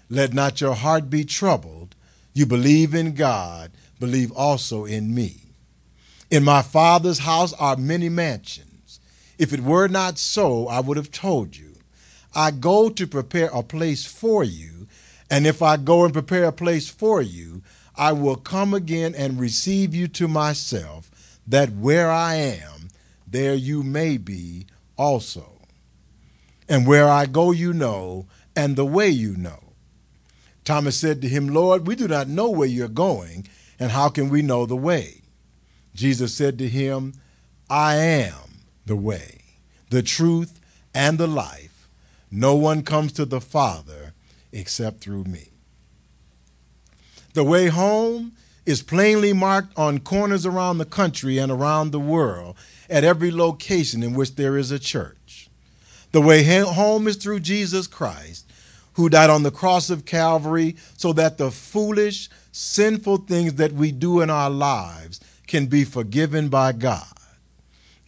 Let 0.09 0.33
not 0.33 0.63
your 0.63 0.75
heart 0.75 1.11
be 1.11 1.27
troubled. 1.27 1.95
You 2.33 2.47
believe 2.47 2.95
in 2.95 3.13
God, 3.13 3.71
believe 4.01 4.33
also 4.33 4.87
in 4.87 5.15
me. 5.15 5.43
In 6.31 6.43
my 6.43 6.63
Father's 6.63 7.19
house 7.19 7.53
are 7.53 7.77
many 7.77 8.09
mansions. 8.09 8.99
If 9.39 9.53
it 9.53 9.61
were 9.61 9.89
not 9.89 10.17
so, 10.17 10.69
I 10.69 10.81
would 10.81 10.97
have 10.97 11.11
told 11.11 11.55
you. 11.55 11.75
I 12.35 12.51
go 12.51 12.89
to 12.89 13.07
prepare 13.07 13.51
a 13.53 13.63
place 13.63 14.07
for 14.07 14.43
you, 14.43 14.89
and 15.31 15.47
if 15.47 15.61
I 15.61 15.77
go 15.77 16.03
and 16.03 16.15
prepare 16.15 16.45
a 16.45 16.53
place 16.53 16.89
for 16.89 17.21
you, 17.21 17.63
I 17.95 18.13
will 18.13 18.37
come 18.37 18.73
again 18.73 19.15
and 19.15 19.39
receive 19.39 19.95
you 19.95 20.09
to 20.09 20.29
myself, 20.29 21.11
that 21.47 21.73
where 21.73 22.11
I 22.11 22.37
am, 22.37 22.89
there 23.27 23.55
you 23.55 23.83
may 23.83 24.17
be 24.17 24.65
also. 24.97 25.56
And 26.68 26.87
where 26.87 27.09
I 27.09 27.26
go, 27.26 27.52
you 27.52 27.72
know, 27.72 28.26
and 28.55 28.76
the 28.76 28.87
way 28.87 29.09
you 29.09 29.37
know. 29.37 29.72
Thomas 30.64 30.98
said 30.98 31.22
to 31.22 31.29
him, 31.29 31.48
Lord, 31.48 31.87
we 31.87 31.94
do 31.94 32.09
not 32.09 32.29
know 32.29 32.50
where 32.50 32.68
you're 32.68 32.88
going, 32.88 33.46
and 33.79 33.92
how 33.92 34.09
can 34.09 34.29
we 34.29 34.42
know 34.42 34.66
the 34.66 34.76
way? 34.76 35.22
Jesus 35.94 36.35
said 36.35 36.59
to 36.59 36.68
him, 36.68 37.14
I 37.70 37.96
am 37.96 38.62
the 38.85 38.96
way, 38.96 39.42
the 39.90 40.02
truth, 40.02 40.61
and 40.94 41.18
the 41.18 41.26
life. 41.26 41.88
No 42.31 42.55
one 42.55 42.83
comes 42.83 43.12
to 43.12 43.24
the 43.24 43.40
Father 43.40 44.12
except 44.52 45.00
through 45.00 45.24
me. 45.24 45.50
The 47.35 47.44
way 47.44 47.68
home 47.68 48.33
is 48.64 48.83
plainly 48.83 49.33
marked 49.33 49.76
on 49.79 50.00
corners 50.00 50.44
around 50.44 50.79
the 50.79 50.85
country 50.85 51.38
and 51.38 51.52
around 51.52 51.90
the 51.90 52.00
world 52.00 52.57
at 52.90 53.05
every 53.05 53.31
location 53.31 54.02
in 54.02 54.14
which 54.14 54.35
there 54.35 54.57
is 54.57 54.70
a 54.70 54.79
church. 54.79 55.26
The 56.12 56.21
way 56.21 56.42
home 56.45 57.09
is 57.09 57.16
through 57.16 57.40
Jesus 57.40 57.87
Christ, 57.87 58.51
who 58.95 59.09
died 59.09 59.31
on 59.31 59.42
the 59.42 59.51
cross 59.51 59.90
of 59.90 60.07
Calvary 60.07 60.77
so 60.97 61.12
that 61.12 61.38
the 61.38 61.51
foolish, 61.51 62.31
sinful 62.53 63.19
things 63.19 63.55
that 63.55 63.73
we 63.73 63.92
do 63.92 64.21
in 64.21 64.31
our 64.31 64.51
lives 64.51 65.21
can 65.47 65.66
be 65.66 65.85
forgiven 65.85 66.49
by 66.49 66.73
God. 66.73 67.07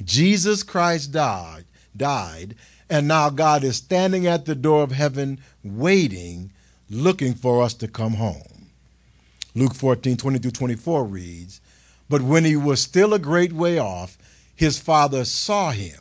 Jesus 0.02 0.62
Christ 0.62 1.12
died, 1.12 1.64
died, 1.96 2.54
and 2.88 3.06
now 3.06 3.30
God 3.30 3.64
is 3.64 3.76
standing 3.76 4.26
at 4.26 4.46
the 4.46 4.54
door 4.54 4.82
of 4.82 4.92
heaven 4.92 5.38
waiting, 5.62 6.52
looking 6.88 7.34
for 7.34 7.62
us 7.62 7.74
to 7.74 7.88
come 7.88 8.14
home. 8.14 8.70
Luke 9.54 9.74
14, 9.74 10.16
20 10.16 10.38
through 10.38 10.50
24 10.52 11.04
reads, 11.04 11.60
But 12.08 12.22
when 12.22 12.44
he 12.44 12.56
was 12.56 12.80
still 12.80 13.12
a 13.12 13.18
great 13.18 13.52
way 13.52 13.78
off, 13.78 14.16
his 14.54 14.78
father 14.78 15.24
saw 15.24 15.70
him 15.72 15.98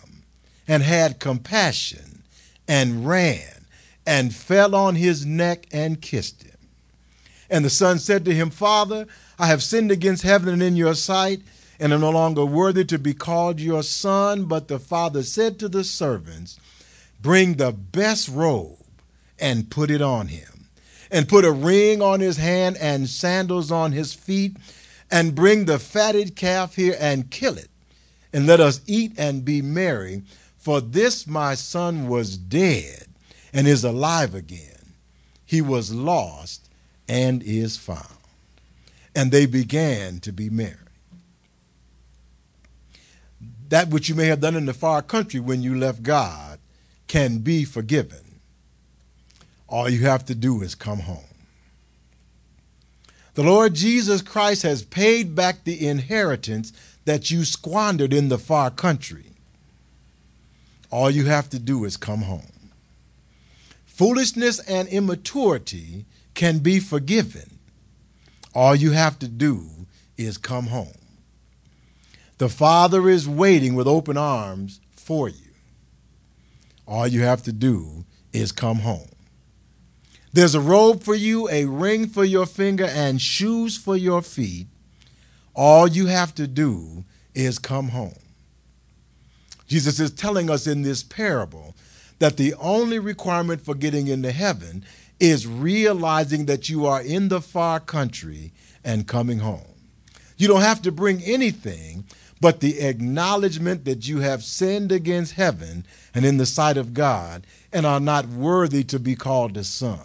and 0.68 0.84
had 0.84 1.20
compassion 1.20 2.24
and 2.68 3.08
ran 3.08 3.66
and 4.06 4.34
fell 4.34 4.76
on 4.76 4.96
his 4.96 5.26
neck 5.26 5.68
and 5.72 6.02
kissed 6.02 6.44
him. 6.44 6.58
And 7.50 7.64
the 7.64 7.70
son 7.70 8.00
said 8.00 8.26
to 8.26 8.34
him, 8.34 8.50
Father, 8.50 9.08
I 9.40 9.48
have 9.48 9.64
sinned 9.64 9.92
against 9.92 10.24
heaven 10.24 10.50
and 10.50 10.64
in 10.64 10.76
your 10.76 10.96
sight, 10.96 11.42
and 11.80 11.94
am 11.94 12.02
no 12.02 12.10
longer 12.10 12.44
worthy 12.46 12.84
to 12.86 12.98
be 12.98 13.14
called 13.14 13.60
your 13.60 13.84
son. 13.84 14.46
But 14.46 14.68
the 14.68 14.80
father 14.80 15.24
said 15.24 15.60
to 15.60 15.70
the 15.70 15.84
servants, 15.84 16.60
Bring 17.22 17.56
the 17.56 17.72
best 17.72 18.30
robe 18.30 18.80
and 19.40 19.70
put 19.70 19.92
it 19.92 20.02
on 20.02 20.28
him, 20.28 20.70
and 21.12 21.30
put 21.30 21.46
a 21.46 21.52
ring 21.52 22.02
on 22.02 22.20
his 22.20 22.38
hand 22.38 22.78
and 22.78 23.08
sandals 23.08 23.72
on 23.72 23.92
his 23.92 24.14
feet, 24.14 24.58
and 25.12 25.36
bring 25.36 25.66
the 25.66 25.80
fatted 25.80 26.36
calf 26.36 26.76
here 26.76 26.96
and 27.00 27.30
kill 27.30 27.58
it, 27.58 27.70
and 28.34 28.48
let 28.48 28.60
us 28.60 28.82
eat 28.88 29.14
and 29.18 29.46
be 29.46 29.62
merry. 29.62 30.24
For 30.68 30.82
this 30.82 31.26
my 31.26 31.56
son 31.56 32.10
was 32.10 32.36
dead 32.38 33.06
and 33.54 33.66
is 33.66 33.86
alive 33.86 34.36
again. 34.36 34.96
He 35.46 35.62
was 35.62 35.94
lost 35.94 36.68
and 37.08 37.42
is 37.42 37.78
found. 37.78 38.18
And 39.16 39.32
they 39.32 39.46
began 39.46 40.20
to 40.20 40.34
be 40.34 40.50
merry. 40.50 40.76
That 43.70 43.88
which 43.88 44.10
you 44.10 44.16
may 44.16 44.26
have 44.26 44.42
done 44.42 44.58
in 44.58 44.66
the 44.66 44.74
far 44.74 45.02
country 45.02 45.40
when 45.40 45.62
you 45.64 45.74
left 45.74 46.04
God 46.04 46.60
can 47.08 47.38
be 47.38 47.64
forgiven. 47.64 48.42
All 49.70 49.88
you 49.88 50.02
have 50.02 50.26
to 50.26 50.36
do 50.36 50.62
is 50.62 50.76
come 50.76 51.00
home. 51.00 51.34
The 53.36 53.44
Lord 53.44 53.74
Jesus 53.74 54.22
Christ 54.22 54.64
has 54.64 54.84
paid 54.84 55.34
back 55.34 55.64
the 55.64 55.88
inheritance 55.88 56.74
that 57.06 57.32
you 57.32 57.46
squandered 57.46 58.12
in 58.12 58.28
the 58.28 58.38
far 58.38 58.70
country. 58.70 59.27
All 60.90 61.10
you 61.10 61.26
have 61.26 61.50
to 61.50 61.60
do 61.60 61.86
is 61.86 61.98
come 61.98 62.22
home. 62.22 62.72
Foolishness 63.86 64.60
and 64.60 64.88
immaturity 64.88 66.06
can 66.34 66.60
be 66.60 66.80
forgiven. 66.80 67.58
All 68.54 68.76
you 68.76 68.92
have 68.92 69.20
to 69.20 69.28
do 69.28 69.88
is 70.18 70.38
come 70.38 70.68
home. 70.68 70.94
The 72.38 72.50
Father 72.50 73.10
is 73.10 73.28
waiting 73.28 73.74
with 73.74 73.88
open 73.88 74.18
arms 74.18 74.80
for 74.92 75.28
you. 75.28 75.52
All 76.88 77.08
you 77.08 77.22
have 77.22 77.44
to 77.44 77.52
do 77.52 78.06
is 78.32 78.52
come 78.52 78.80
home. 78.80 79.10
There's 80.32 80.56
a 80.56 80.62
robe 80.62 81.02
for 81.02 81.16
you, 81.16 81.50
a 81.50 81.66
ring 81.66 82.08
for 82.08 82.24
your 82.24 82.46
finger, 82.46 82.86
and 82.86 83.20
shoes 83.20 83.76
for 83.76 83.98
your 83.98 84.22
feet. 84.22 84.68
All 85.56 85.88
you 85.88 86.06
have 86.06 86.36
to 86.36 86.46
do 86.46 87.04
is 87.34 87.58
come 87.58 87.90
home. 87.90 88.20
Jesus 89.68 90.00
is 90.00 90.12
telling 90.12 90.50
us 90.50 90.66
in 90.66 90.82
this 90.82 91.04
parable 91.04 91.76
that 92.20 92.38
the 92.38 92.54
only 92.56 93.00
requirement 93.00 93.62
for 93.62 93.76
getting 93.76 94.08
into 94.08 94.32
heaven 94.32 94.84
is 95.20 95.48
realizing 95.48 96.46
that 96.46 96.70
you 96.70 96.86
are 96.86 97.02
in 97.02 97.28
the 97.28 97.42
far 97.42 97.80
country 97.80 98.52
and 98.84 99.08
coming 99.08 99.40
home. 99.40 99.62
You 100.38 100.48
don't 100.48 100.62
have 100.62 100.82
to 100.84 100.92
bring 100.92 101.22
anything 101.24 102.06
but 102.40 102.60
the 102.60 102.80
acknowledgement 102.80 103.86
that 103.86 104.08
you 104.08 104.20
have 104.20 104.44
sinned 104.44 104.92
against 104.92 105.34
heaven 105.34 105.86
and 106.14 106.24
in 106.26 106.38
the 106.38 106.46
sight 106.46 106.78
of 106.78 106.94
God 106.94 107.46
and 107.74 107.86
are 107.86 108.00
not 108.00 108.28
worthy 108.28 108.84
to 108.86 109.00
be 109.00 109.16
called 109.16 109.58
a 109.58 109.64
son. 109.64 110.02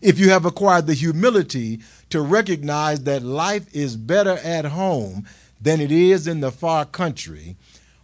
If 0.00 0.18
you 0.18 0.30
have 0.30 0.44
acquired 0.44 0.86
the 0.86 0.94
humility 0.94 1.80
to 2.10 2.20
recognize 2.20 3.02
that 3.04 3.22
life 3.22 3.74
is 3.74 3.96
better 3.96 4.38
at 4.38 4.66
home 4.66 5.26
than 5.60 5.80
it 5.80 5.90
is 5.90 6.28
in 6.28 6.40
the 6.40 6.52
far 6.52 6.84
country, 6.84 7.56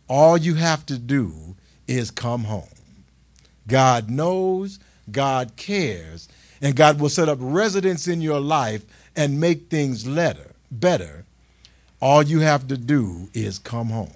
all 0.08 0.36
you 0.36 0.54
have 0.54 0.84
to 0.86 0.98
do 0.98 1.56
is 1.86 2.10
come 2.10 2.44
home. 2.44 2.68
God 3.66 4.10
knows, 4.10 4.78
God 5.10 5.56
cares, 5.56 6.28
and 6.60 6.76
God 6.76 7.00
will 7.00 7.08
set 7.08 7.28
up 7.28 7.38
residence 7.40 8.06
in 8.08 8.20
your 8.20 8.40
life 8.40 8.84
and 9.16 9.40
make 9.40 9.68
things 9.68 10.04
better. 10.04 10.52
Better. 10.70 11.24
All 12.00 12.22
you 12.22 12.40
have 12.40 12.66
to 12.68 12.76
do 12.76 13.28
is 13.34 13.58
come 13.58 13.90
home. 13.90 14.12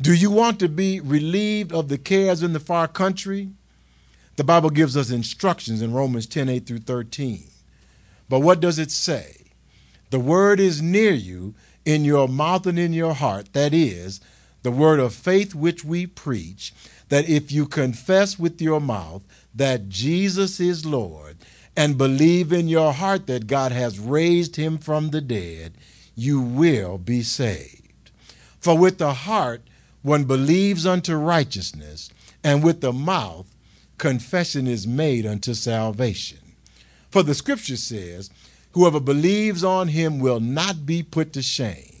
Do 0.00 0.12
you 0.12 0.30
want 0.30 0.58
to 0.60 0.68
be 0.68 1.00
relieved 1.00 1.72
of 1.72 1.88
the 1.88 1.98
cares 1.98 2.42
in 2.42 2.52
the 2.52 2.60
far 2.60 2.86
country? 2.86 3.50
The 4.36 4.44
Bible 4.44 4.68
gives 4.68 4.96
us 4.96 5.10
instructions 5.10 5.80
in 5.80 5.94
Romans 5.94 6.26
10 6.26 6.48
8 6.50 6.66
through 6.66 6.80
13. 6.80 7.44
But 8.28 8.40
what 8.40 8.60
does 8.60 8.78
it 8.78 8.90
say? 8.90 9.36
The 10.10 10.20
word 10.20 10.60
is 10.60 10.82
near 10.82 11.12
you, 11.12 11.54
in 11.84 12.04
your 12.04 12.28
mouth 12.28 12.66
and 12.66 12.78
in 12.78 12.92
your 12.92 13.14
heart. 13.14 13.52
That 13.54 13.72
is, 13.72 14.20
the 14.66 14.72
word 14.72 14.98
of 14.98 15.14
faith 15.14 15.54
which 15.54 15.84
we 15.84 16.08
preach, 16.08 16.74
that 17.08 17.28
if 17.28 17.52
you 17.52 17.66
confess 17.66 18.36
with 18.36 18.60
your 18.60 18.80
mouth 18.80 19.22
that 19.54 19.88
Jesus 19.88 20.58
is 20.58 20.84
Lord 20.84 21.36
and 21.76 21.96
believe 21.96 22.52
in 22.52 22.66
your 22.66 22.92
heart 22.92 23.28
that 23.28 23.46
God 23.46 23.70
has 23.70 24.00
raised 24.00 24.56
him 24.56 24.76
from 24.76 25.10
the 25.10 25.20
dead, 25.20 25.74
you 26.16 26.40
will 26.40 26.98
be 26.98 27.22
saved. 27.22 28.10
For 28.58 28.76
with 28.76 28.98
the 28.98 29.12
heart 29.14 29.62
one 30.02 30.24
believes 30.24 30.84
unto 30.84 31.14
righteousness, 31.14 32.10
and 32.42 32.64
with 32.64 32.80
the 32.80 32.92
mouth 32.92 33.46
confession 33.98 34.66
is 34.66 34.84
made 34.84 35.24
unto 35.24 35.54
salvation. 35.54 36.56
For 37.08 37.22
the 37.22 37.36
scripture 37.36 37.76
says, 37.76 38.30
Whoever 38.72 38.98
believes 38.98 39.62
on 39.62 39.86
him 39.86 40.18
will 40.18 40.40
not 40.40 40.84
be 40.84 41.04
put 41.04 41.32
to 41.34 41.42
shame. 41.42 41.95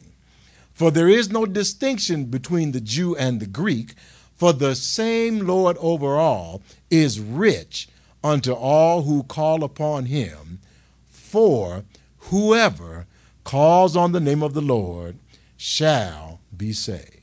For 0.76 0.90
there 0.90 1.08
is 1.08 1.30
no 1.30 1.46
distinction 1.46 2.26
between 2.26 2.72
the 2.72 2.82
Jew 2.82 3.16
and 3.16 3.40
the 3.40 3.46
Greek, 3.46 3.94
for 4.34 4.52
the 4.52 4.74
same 4.74 5.46
Lord 5.46 5.78
over 5.80 6.16
all 6.16 6.60
is 6.90 7.18
rich 7.18 7.88
unto 8.22 8.52
all 8.52 9.04
who 9.04 9.22
call 9.22 9.64
upon 9.64 10.04
him. 10.04 10.58
For 11.08 11.84
whoever 12.28 13.06
calls 13.42 13.96
on 13.96 14.12
the 14.12 14.20
name 14.20 14.42
of 14.42 14.52
the 14.52 14.60
Lord 14.60 15.16
shall 15.56 16.40
be 16.54 16.74
saved. 16.74 17.22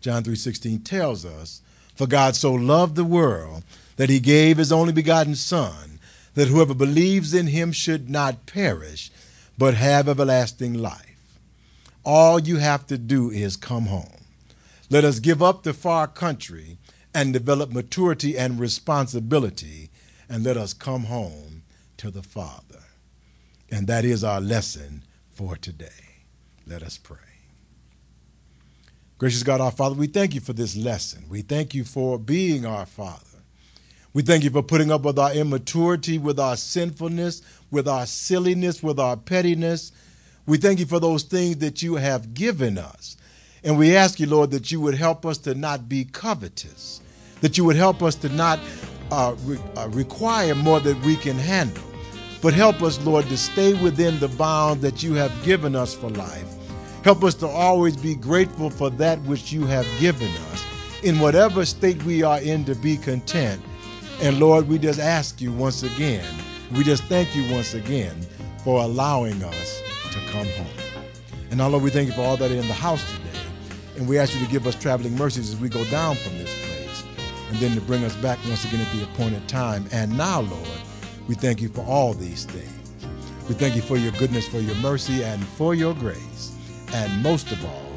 John 0.00 0.24
3:16 0.24 0.80
tells 0.80 1.24
us, 1.24 1.60
"For 1.94 2.08
God 2.08 2.34
so 2.34 2.52
loved 2.52 2.96
the 2.96 3.04
world 3.04 3.62
that 3.94 4.10
he 4.10 4.18
gave 4.18 4.56
his 4.56 4.72
only 4.72 4.92
begotten 4.92 5.36
son, 5.36 6.00
that 6.34 6.48
whoever 6.48 6.74
believes 6.74 7.32
in 7.32 7.46
him 7.46 7.70
should 7.70 8.10
not 8.10 8.46
perish, 8.46 9.12
but 9.56 9.74
have 9.74 10.08
everlasting 10.08 10.74
life. 10.74 11.07
All 12.10 12.40
you 12.40 12.56
have 12.56 12.86
to 12.86 12.96
do 12.96 13.30
is 13.30 13.54
come 13.54 13.84
home. 13.84 14.24
Let 14.88 15.04
us 15.04 15.18
give 15.18 15.42
up 15.42 15.62
the 15.62 15.74
far 15.74 16.06
country 16.06 16.78
and 17.12 17.34
develop 17.34 17.70
maturity 17.70 18.38
and 18.38 18.58
responsibility, 18.58 19.90
and 20.26 20.42
let 20.42 20.56
us 20.56 20.72
come 20.72 21.04
home 21.04 21.64
to 21.98 22.10
the 22.10 22.22
Father. 22.22 22.80
And 23.70 23.86
that 23.88 24.06
is 24.06 24.24
our 24.24 24.40
lesson 24.40 25.04
for 25.30 25.54
today. 25.56 26.24
Let 26.66 26.82
us 26.82 26.96
pray. 26.96 27.18
Gracious 29.18 29.42
God, 29.42 29.60
our 29.60 29.70
Father, 29.70 29.94
we 29.94 30.06
thank 30.06 30.34
you 30.34 30.40
for 30.40 30.54
this 30.54 30.76
lesson. 30.78 31.26
We 31.28 31.42
thank 31.42 31.74
you 31.74 31.84
for 31.84 32.18
being 32.18 32.64
our 32.64 32.86
Father. 32.86 33.42
We 34.14 34.22
thank 34.22 34.44
you 34.44 34.50
for 34.50 34.62
putting 34.62 34.90
up 34.90 35.02
with 35.02 35.18
our 35.18 35.34
immaturity, 35.34 36.16
with 36.16 36.40
our 36.40 36.56
sinfulness, 36.56 37.42
with 37.70 37.86
our 37.86 38.06
silliness, 38.06 38.82
with 38.82 38.98
our 38.98 39.18
pettiness. 39.18 39.92
We 40.48 40.56
thank 40.56 40.80
you 40.80 40.86
for 40.86 40.98
those 40.98 41.24
things 41.24 41.58
that 41.58 41.82
you 41.82 41.96
have 41.96 42.32
given 42.32 42.78
us. 42.78 43.18
And 43.62 43.76
we 43.78 43.94
ask 43.94 44.18
you, 44.18 44.26
Lord, 44.26 44.50
that 44.52 44.72
you 44.72 44.80
would 44.80 44.94
help 44.94 45.26
us 45.26 45.36
to 45.38 45.54
not 45.54 45.90
be 45.90 46.06
covetous, 46.06 47.02
that 47.42 47.58
you 47.58 47.64
would 47.66 47.76
help 47.76 48.02
us 48.02 48.14
to 48.16 48.30
not 48.30 48.58
uh, 49.10 49.36
re- 49.44 49.58
uh, 49.76 49.88
require 49.90 50.54
more 50.54 50.80
than 50.80 50.98
we 51.02 51.16
can 51.16 51.36
handle, 51.36 51.84
but 52.40 52.54
help 52.54 52.82
us, 52.82 52.98
Lord, 53.04 53.26
to 53.26 53.36
stay 53.36 53.74
within 53.74 54.18
the 54.20 54.28
bounds 54.28 54.80
that 54.82 55.02
you 55.02 55.12
have 55.14 55.32
given 55.44 55.76
us 55.76 55.94
for 55.94 56.08
life. 56.08 56.48
Help 57.04 57.24
us 57.24 57.34
to 57.36 57.46
always 57.46 57.98
be 57.98 58.14
grateful 58.14 58.70
for 58.70 58.88
that 58.90 59.20
which 59.24 59.52
you 59.52 59.66
have 59.66 59.86
given 60.00 60.30
us. 60.50 60.64
In 61.02 61.20
whatever 61.20 61.66
state 61.66 62.02
we 62.04 62.22
are 62.22 62.40
in, 62.40 62.64
to 62.64 62.74
be 62.74 62.96
content 62.96 63.60
and 64.20 64.40
Lord, 64.40 64.66
we 64.66 64.78
just 64.78 64.98
ask 64.98 65.40
you 65.40 65.52
once 65.52 65.82
again, 65.82 66.24
we 66.74 66.82
just 66.84 67.04
thank 67.04 67.36
you 67.36 67.52
once 67.52 67.74
again 67.74 68.16
for 68.64 68.82
allowing 68.82 69.42
us 69.44 69.67
come 70.30 70.46
home. 70.46 71.04
And 71.50 71.58
now, 71.58 71.68
Lord, 71.68 71.82
we 71.82 71.90
thank 71.90 72.08
you 72.08 72.14
for 72.14 72.22
all 72.22 72.36
that 72.36 72.50
are 72.50 72.54
in 72.54 72.68
the 72.68 72.74
house 72.74 73.04
today. 73.10 73.40
And 73.96 74.08
we 74.08 74.18
ask 74.18 74.34
you 74.34 74.44
to 74.44 74.50
give 74.50 74.66
us 74.66 74.74
traveling 74.74 75.16
mercies 75.16 75.52
as 75.52 75.60
we 75.60 75.68
go 75.68 75.84
down 75.86 76.16
from 76.16 76.38
this 76.38 76.54
place 76.54 77.04
and 77.50 77.58
then 77.58 77.74
to 77.74 77.80
bring 77.80 78.04
us 78.04 78.14
back 78.16 78.38
once 78.46 78.64
again 78.64 78.80
at 78.80 78.92
the 78.94 79.04
appointed 79.04 79.48
time. 79.48 79.86
And 79.92 80.16
now, 80.16 80.42
Lord, 80.42 80.68
we 81.26 81.34
thank 81.34 81.60
you 81.60 81.68
for 81.68 81.84
all 81.84 82.14
these 82.14 82.44
things. 82.44 83.06
We 83.48 83.54
thank 83.54 83.74
you 83.74 83.82
for 83.82 83.96
your 83.96 84.12
goodness, 84.12 84.46
for 84.46 84.58
your 84.58 84.76
mercy, 84.76 85.24
and 85.24 85.42
for 85.42 85.74
your 85.74 85.94
grace. 85.94 86.54
And 86.92 87.22
most 87.22 87.50
of 87.50 87.64
all, 87.64 87.92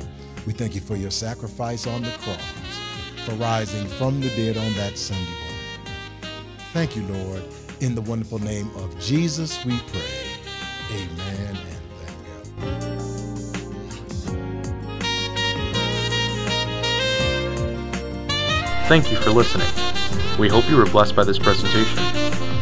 we 0.48 0.54
thank 0.54 0.76
you 0.76 0.82
for 0.82 0.96
your 0.96 1.12
sacrifice 1.12 1.86
on 1.86 2.04
the 2.04 2.12
cross, 2.12 3.26
for 3.26 3.34
rising 3.36 3.88
from 3.88 4.22
the 4.22 4.30
dead 4.30 4.58
on 4.58 4.74
that 4.74 4.98
Sunday 4.98 5.24
morning. 5.24 6.32
Thank 6.74 6.96
you, 6.96 7.04
Lord. 7.04 7.44
In 7.82 7.96
the 7.96 8.02
wonderful 8.02 8.40
name 8.40 8.70
of 8.78 8.98
Jesus, 9.00 9.64
we 9.66 9.78
pray. 9.88 10.21
Thank 18.92 19.10
you 19.10 19.16
for 19.16 19.30
listening. 19.30 19.70
We 20.38 20.50
hope 20.50 20.70
you 20.70 20.76
were 20.76 20.84
blessed 20.84 21.16
by 21.16 21.24
this 21.24 21.40
presentation. 21.40 21.98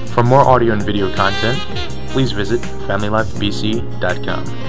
For 0.10 0.22
more 0.22 0.42
audio 0.42 0.74
and 0.74 0.84
video 0.84 1.12
content, 1.16 1.58
please 2.10 2.34
visit 2.34 2.62
FamilyLifeBC.com. 2.62 4.68